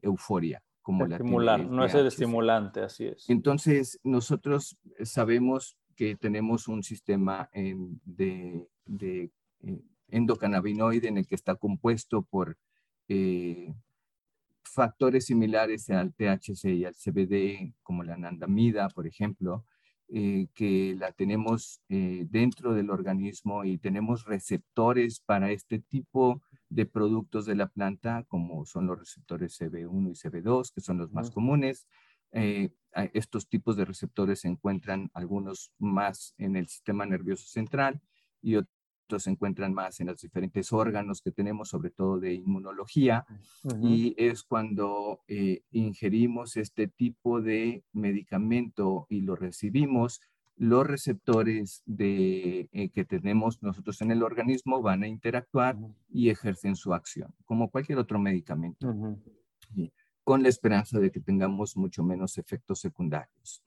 euforia 0.01 0.61
como 0.81 1.05
la 1.05 1.17
tiene 1.17 1.65
no 1.69 1.85
es 1.85 1.93
el 1.93 2.07
estimulante, 2.07 2.81
así 2.81 3.05
es. 3.05 3.29
Entonces, 3.29 3.99
nosotros 4.03 4.77
sabemos 5.03 5.77
que 5.95 6.15
tenemos 6.15 6.67
un 6.67 6.83
sistema 6.83 7.49
de, 7.53 8.67
de 8.85 9.23
eh, 9.23 9.29
endocannabinoide 10.07 11.07
en 11.07 11.17
el 11.17 11.27
que 11.27 11.35
está 11.35 11.55
compuesto 11.55 12.23
por 12.23 12.57
factores 14.63 15.25
similares 15.25 15.89
al 15.89 16.13
THC 16.13 16.65
y 16.65 16.85
al 16.85 16.95
CBD, 16.95 17.73
como 17.83 18.03
la 18.03 18.13
anandamida, 18.13 18.89
por 18.89 19.07
ejemplo, 19.07 19.65
eh, 20.11 20.47
que 20.55 20.95
la 20.97 21.11
tenemos 21.11 21.81
eh, 21.89 22.25
dentro 22.29 22.73
del 22.73 22.89
organismo 22.89 23.63
y 23.63 23.77
tenemos 23.77 24.25
receptores 24.25 25.19
para 25.19 25.51
este 25.51 25.79
tipo 25.79 26.41
de 26.69 26.85
productos 26.85 27.45
de 27.45 27.55
la 27.55 27.67
planta, 27.67 28.25
como 28.27 28.65
son 28.65 28.87
los 28.87 28.99
receptores 28.99 29.59
CB1 29.59 30.09
y 30.09 30.15
CB2, 30.15 30.73
que 30.73 30.81
son 30.81 30.97
los 30.97 31.11
más 31.11 31.29
comunes. 31.29 31.87
Eh, 32.31 32.71
estos 33.13 33.47
tipos 33.47 33.75
de 33.75 33.85
receptores 33.85 34.41
se 34.41 34.47
encuentran 34.47 35.11
algunos 35.13 35.71
más 35.77 36.33
en 36.37 36.55
el 36.55 36.67
sistema 36.67 37.05
nervioso 37.05 37.47
central 37.47 38.01
y 38.41 38.55
otros 38.55 38.78
se 39.17 39.31
encuentran 39.31 39.73
más 39.73 39.99
en 39.99 40.07
los 40.07 40.21
diferentes 40.21 40.71
órganos 40.71 41.21
que 41.21 41.31
tenemos, 41.31 41.69
sobre 41.69 41.89
todo 41.89 42.19
de 42.19 42.33
inmunología, 42.33 43.25
y 43.81 44.13
es 44.17 44.43
cuando 44.43 45.21
eh, 45.27 45.63
ingerimos 45.71 46.57
este 46.57 46.87
tipo 46.87 47.41
de 47.41 47.83
medicamento 47.93 49.07
y 49.09 49.21
lo 49.21 49.35
recibimos, 49.35 50.21
los 50.57 50.85
receptores 50.85 51.81
de, 51.85 52.69
eh, 52.73 52.89
que 52.89 53.05
tenemos 53.05 53.63
nosotros 53.63 54.01
en 54.01 54.11
el 54.11 54.21
organismo 54.21 54.81
van 54.81 55.03
a 55.03 55.07
interactuar 55.07 55.77
y 56.09 56.29
ejercen 56.29 56.75
su 56.75 56.93
acción, 56.93 57.33
como 57.45 57.69
cualquier 57.69 57.97
otro 57.97 58.19
medicamento, 58.19 58.93
con 60.23 60.43
la 60.43 60.49
esperanza 60.49 60.99
de 60.99 61.11
que 61.11 61.21
tengamos 61.21 61.77
mucho 61.77 62.03
menos 62.03 62.37
efectos 62.37 62.81
secundarios. 62.81 63.63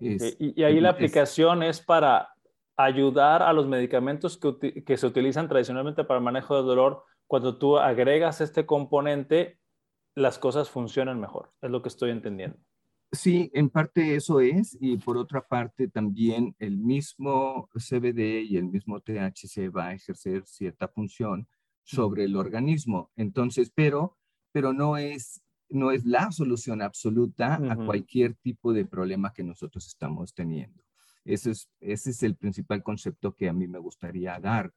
y, 0.00 0.62
ahí 0.62 0.78
la 0.78 0.90
aplicación 0.90 1.62
es 1.62 1.80
para 1.80 2.28
ayudar 2.76 3.42
a 3.42 3.52
los 3.52 3.66
medicamentos 3.66 4.38
que, 4.38 4.96
se 4.96 5.06
utilizan 5.06 5.48
tradicionalmente 5.48 6.04
para 6.04 6.18
el 6.18 6.24
manejo 6.24 6.56
del 6.56 6.66
dolor, 6.66 7.04
cuando 7.26 7.58
tú 7.58 7.78
agregas 7.78 8.40
este 8.40 8.66
componente, 8.66 9.58
las 10.14 10.38
cosas 10.38 10.70
funcionan 10.70 11.20
mejor. 11.20 11.52
Es 11.60 11.70
lo 11.70 11.82
que 11.82 11.88
estoy 11.88 12.10
entendiendo. 12.10 12.58
Sí, 13.12 13.50
en 13.54 13.70
parte 13.70 14.14
eso 14.14 14.40
es, 14.40 14.76
y 14.80 14.96
por 14.96 15.16
otra 15.16 15.46
parte 15.46 15.88
también 15.88 16.54
el 16.58 16.78
mismo 16.78 17.68
CBD 17.74 18.42
y 18.42 18.56
el 18.56 18.66
mismo 18.66 19.00
THC 19.00 19.68
va 19.74 19.88
a 19.88 19.94
ejercer 19.94 20.46
cierta 20.46 20.86
función 20.86 21.48
sobre 21.82 22.24
el 22.24 22.36
organismo. 22.36 23.10
Entonces, 23.16 23.72
pero, 23.74 24.16
pero 24.52 24.72
no 24.72 24.96
es, 24.96 25.42
no 25.68 25.90
es 25.90 26.04
la 26.04 26.30
solución 26.30 26.82
absoluta 26.82 27.56
a 27.56 27.76
cualquier 27.76 28.34
tipo 28.36 28.72
de 28.72 28.84
problema 28.84 29.32
que 29.32 29.42
nosotros 29.42 29.86
estamos 29.86 30.32
teniendo. 30.32 30.80
Ese 31.30 31.52
es, 31.52 31.70
ese 31.78 32.10
es 32.10 32.22
el 32.24 32.34
principal 32.34 32.82
concepto 32.82 33.34
que 33.36 33.48
a 33.48 33.52
mí 33.52 33.68
me 33.68 33.78
gustaría 33.78 34.38
dar 34.40 34.72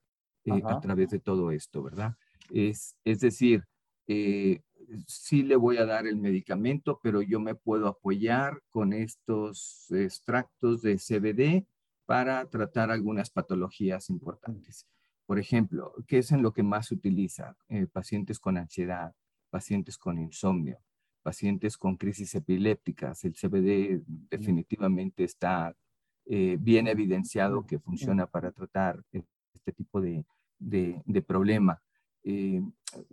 eh, 0.46 0.62
a 0.64 0.80
través 0.80 1.10
de 1.10 1.20
todo 1.20 1.50
esto, 1.50 1.82
¿verdad? 1.82 2.16
Es, 2.52 2.96
es 3.04 3.22
decir, 3.22 3.66
eh, 4.06 4.62
sí 5.08 5.42
le 5.42 5.56
voy 5.56 5.78
a 5.78 5.86
dar 5.86 6.06
el 6.06 6.18
medicamento, 6.18 7.00
pero 7.02 7.24
yo 7.24 7.40
me 7.40 7.56
puedo 7.56 7.88
apoyar 7.88 8.62
con 8.70 8.94
estos 8.94 9.88
extractos 9.90 10.84
de 10.84 11.00
CBD 11.00 11.66
para 12.06 12.48
tratar 12.50 12.92
algunas 12.92 13.32
patologías 13.32 14.12
importantes. 14.12 14.86
Por 15.26 15.40
ejemplo, 15.40 15.96
¿qué 16.06 16.20
es 16.20 16.32
en 16.32 16.44
lo 16.44 16.54
que 16.54 16.62
más 16.62 16.88
se 16.88 16.94
utiliza? 16.94 17.58
Eh, 17.70 17.88
pacientes 17.88 18.40
con 18.40 18.58
ansiedad, 18.58 19.16
pacientes 19.50 19.98
con 19.98 20.20
insomnio, 20.20 20.78
pacientes 21.24 21.78
con 21.78 21.98
crisis 21.98 22.36
epilépticas. 22.36 23.24
El 23.24 23.34
CBD 23.34 24.04
definitivamente 24.06 25.24
está 25.24 25.76
eh, 26.26 26.58
bien 26.60 26.88
evidenciado 26.88 27.66
que 27.66 27.80
funciona 27.80 28.28
para 28.28 28.52
tratar 28.52 29.04
este 29.12 29.74
tipo 29.74 30.00
de, 30.00 30.26
de, 30.58 31.22
problema. 31.22 31.82
Eh, 32.24 32.62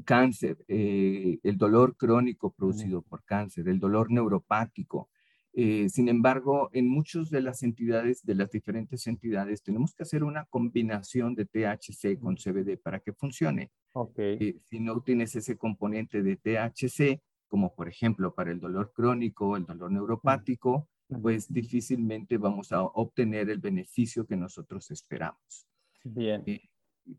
cáncer, 0.05 0.59
eh, 0.69 1.39
el 1.43 1.57
dolor 1.57 1.97
crónico 1.97 2.53
producido 2.53 3.03
por 3.03 3.25
cáncer, 3.25 3.69
el 3.69 3.81
dolor 3.81 4.13
neuropático. 4.13 5.09
sin 5.53 6.09
embargo, 6.09 6.71
en 6.73 6.89
muchas 6.89 7.29
de 7.31 7.41
las 7.41 7.65
entidades, 7.65 8.25
de 8.25 8.37
las 8.37 8.51
diferentes 8.53 9.07
entidades, 9.09 9.63
tenemos 9.63 9.93
que 9.93 10.05
hacer 10.05 10.23
una 10.23 10.45
combinación 10.45 11.35
de 11.35 11.47
THC 11.47 12.21
con 12.21 12.37
CBD 12.37 12.79
para 12.81 13.01
que 13.01 13.13
funcione. 13.13 13.73
si 14.17 14.79
no 14.79 15.01
tienes 15.01 15.35
ese 15.35 15.57
componente 15.57 16.23
de 16.23 16.37
THC, 16.37 17.21
como 17.49 17.75
por 17.75 17.89
ejemplo 17.89 18.33
para 18.33 18.53
el 18.53 18.61
dolor 18.61 18.93
crónico, 18.95 19.57
el 19.57 19.67
dolor 19.67 19.91
neuropático, 19.91 20.89
pues 21.23 21.53
difícilmente 21.53 22.39
vamos 22.39 22.73
a 22.73 22.83
obtener 22.83 23.51
el 23.51 23.59
beneficio 23.59 24.27
que 24.27 24.37
nosotros 24.37 24.91
esperamos. 24.91 25.67
Bien. 26.05 26.43
Eh, 26.47 26.69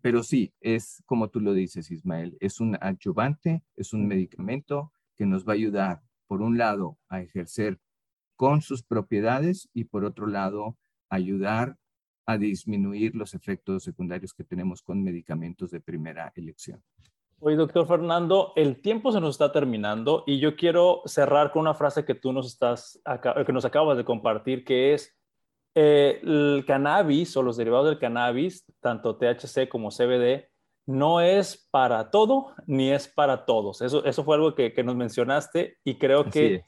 pero 0.02 0.24
sí, 0.24 0.54
es 0.60 1.04
como 1.06 1.30
tú 1.30 1.40
lo 1.40 1.54
dices, 1.54 1.92
Ismael, 1.92 2.38
es 2.40 2.60
un 2.60 2.78
adyuvante, 2.80 3.64
es 3.76 3.94
un 3.94 4.08
medicamento 4.08 4.94
que 5.16 5.26
nos 5.26 5.46
va 5.46 5.54
a 5.54 5.56
ayudar, 5.56 6.02
por 6.28 6.42
un 6.42 6.58
lado, 6.58 6.98
a 7.10 7.22
ejercer 7.22 7.80
con 8.36 8.62
sus 8.62 8.84
propiedades 8.84 9.70
y 9.74 9.86
por 9.86 10.06
otro 10.06 10.28
lado, 10.28 10.78
ayudar 11.10 11.78
a 12.26 12.38
disminuir 12.38 13.16
los 13.16 13.34
efectos 13.34 13.84
secundarios 13.84 14.34
que 14.34 14.44
tenemos 14.44 14.82
con 14.82 15.04
medicamentos 15.04 15.72
de 15.72 15.82
primera 15.82 16.32
elección. 16.36 16.82
Oye, 17.44 17.56
doctor 17.56 17.88
Fernando, 17.88 18.54
el 18.56 18.84
tiempo 18.84 19.12
se 19.12 19.20
nos 19.20 19.32
está 19.32 19.52
terminando 19.52 20.24
y 20.28 20.38
yo 20.38 20.56
quiero 20.56 21.02
cerrar 21.06 21.52
con 21.52 21.62
una 21.62 21.74
frase 21.74 22.06
que 22.06 22.14
tú 22.14 22.32
nos, 22.32 22.46
estás, 22.46 23.02
que 23.48 23.52
nos 23.52 23.66
acabas 23.66 23.98
de 23.98 24.06
compartir, 24.06 24.64
que 24.64 24.94
es 24.94 25.18
eh, 25.74 26.20
el 26.22 26.64
cannabis 26.68 27.36
o 27.36 27.42
los 27.42 27.58
derivados 27.58 27.88
del 27.88 27.98
cannabis, 27.98 28.64
tanto 28.80 29.18
THC 29.18 29.68
como 29.68 29.90
CBD, 29.90 30.52
no 30.86 31.20
es 31.20 31.68
para 31.72 32.12
todo 32.12 32.54
ni 32.68 32.92
es 32.92 33.08
para 33.08 33.44
todos. 33.46 33.82
Eso, 33.82 34.06
eso 34.06 34.24
fue 34.24 34.36
algo 34.36 34.54
que, 34.54 34.72
nos 34.84 34.96
mencionaste 34.96 35.80
y 35.84 35.98
creo 35.98 36.26
que 36.26 36.64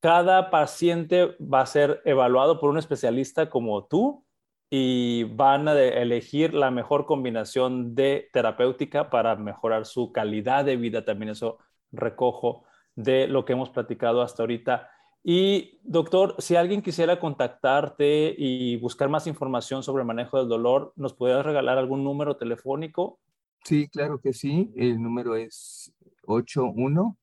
cada 0.00 0.50
paciente 0.50 1.36
va 1.38 1.60
a 1.60 1.66
ser 1.66 2.00
evaluado 2.06 2.60
por 2.60 2.70
un 2.70 2.78
especialista 2.78 3.50
como 3.50 3.84
tú 3.84 4.25
y 4.68 5.24
van 5.24 5.68
a 5.68 5.80
elegir 5.80 6.54
la 6.54 6.70
mejor 6.70 7.06
combinación 7.06 7.94
de 7.94 8.28
terapéutica 8.32 9.10
para 9.10 9.36
mejorar 9.36 9.86
su 9.86 10.12
calidad 10.12 10.64
de 10.64 10.76
vida. 10.76 11.04
También 11.04 11.30
eso 11.30 11.58
recojo 11.92 12.64
de 12.94 13.28
lo 13.28 13.44
que 13.44 13.52
hemos 13.52 13.70
platicado 13.70 14.22
hasta 14.22 14.42
ahorita. 14.42 14.90
Y 15.22 15.80
doctor, 15.82 16.36
si 16.38 16.56
alguien 16.56 16.82
quisiera 16.82 17.18
contactarte 17.18 18.34
y 18.36 18.76
buscar 18.76 19.08
más 19.08 19.26
información 19.26 19.82
sobre 19.82 20.02
el 20.02 20.06
manejo 20.06 20.38
del 20.38 20.48
dolor, 20.48 20.92
¿nos 20.96 21.14
podrías 21.14 21.44
regalar 21.44 21.78
algún 21.78 22.04
número 22.04 22.36
telefónico? 22.36 23.18
Sí, 23.64 23.88
claro 23.88 24.20
que 24.20 24.32
sí. 24.32 24.72
El 24.76 25.02
número 25.02 25.34
es 25.34 25.92
81 26.26 27.16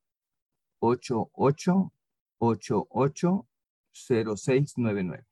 88 0.80 1.92
88 2.40 3.48
0699. 3.94 5.24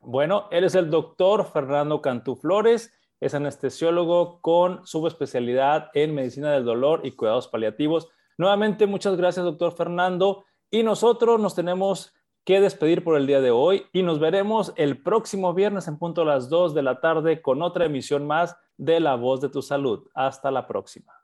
Bueno, 0.00 0.48
él 0.50 0.64
es 0.64 0.74
el 0.74 0.90
doctor 0.90 1.44
Fernando 1.52 2.00
Cantú 2.00 2.34
Flores, 2.34 2.92
es 3.20 3.34
anestesiólogo 3.34 4.40
con 4.40 4.86
subespecialidad 4.86 5.90
en 5.92 6.14
medicina 6.14 6.50
del 6.52 6.64
dolor 6.64 7.02
y 7.04 7.12
cuidados 7.12 7.48
paliativos. 7.48 8.08
Nuevamente, 8.38 8.86
muchas 8.86 9.16
gracias, 9.16 9.44
doctor 9.44 9.72
Fernando. 9.72 10.44
Y 10.70 10.82
nosotros 10.82 11.38
nos 11.38 11.54
tenemos 11.54 12.14
que 12.44 12.60
despedir 12.60 13.04
por 13.04 13.16
el 13.16 13.26
día 13.26 13.42
de 13.42 13.50
hoy 13.50 13.86
y 13.92 14.02
nos 14.02 14.18
veremos 14.18 14.72
el 14.76 15.02
próximo 15.02 15.52
viernes 15.52 15.86
en 15.88 15.98
punto 15.98 16.22
a 16.22 16.24
las 16.24 16.48
2 16.48 16.74
de 16.74 16.82
la 16.82 17.00
tarde 17.00 17.42
con 17.42 17.60
otra 17.60 17.84
emisión 17.84 18.26
más 18.26 18.56
de 18.78 19.00
La 19.00 19.16
Voz 19.16 19.42
de 19.42 19.50
tu 19.50 19.60
Salud. 19.60 20.08
Hasta 20.14 20.50
la 20.50 20.66
próxima. 20.66 21.19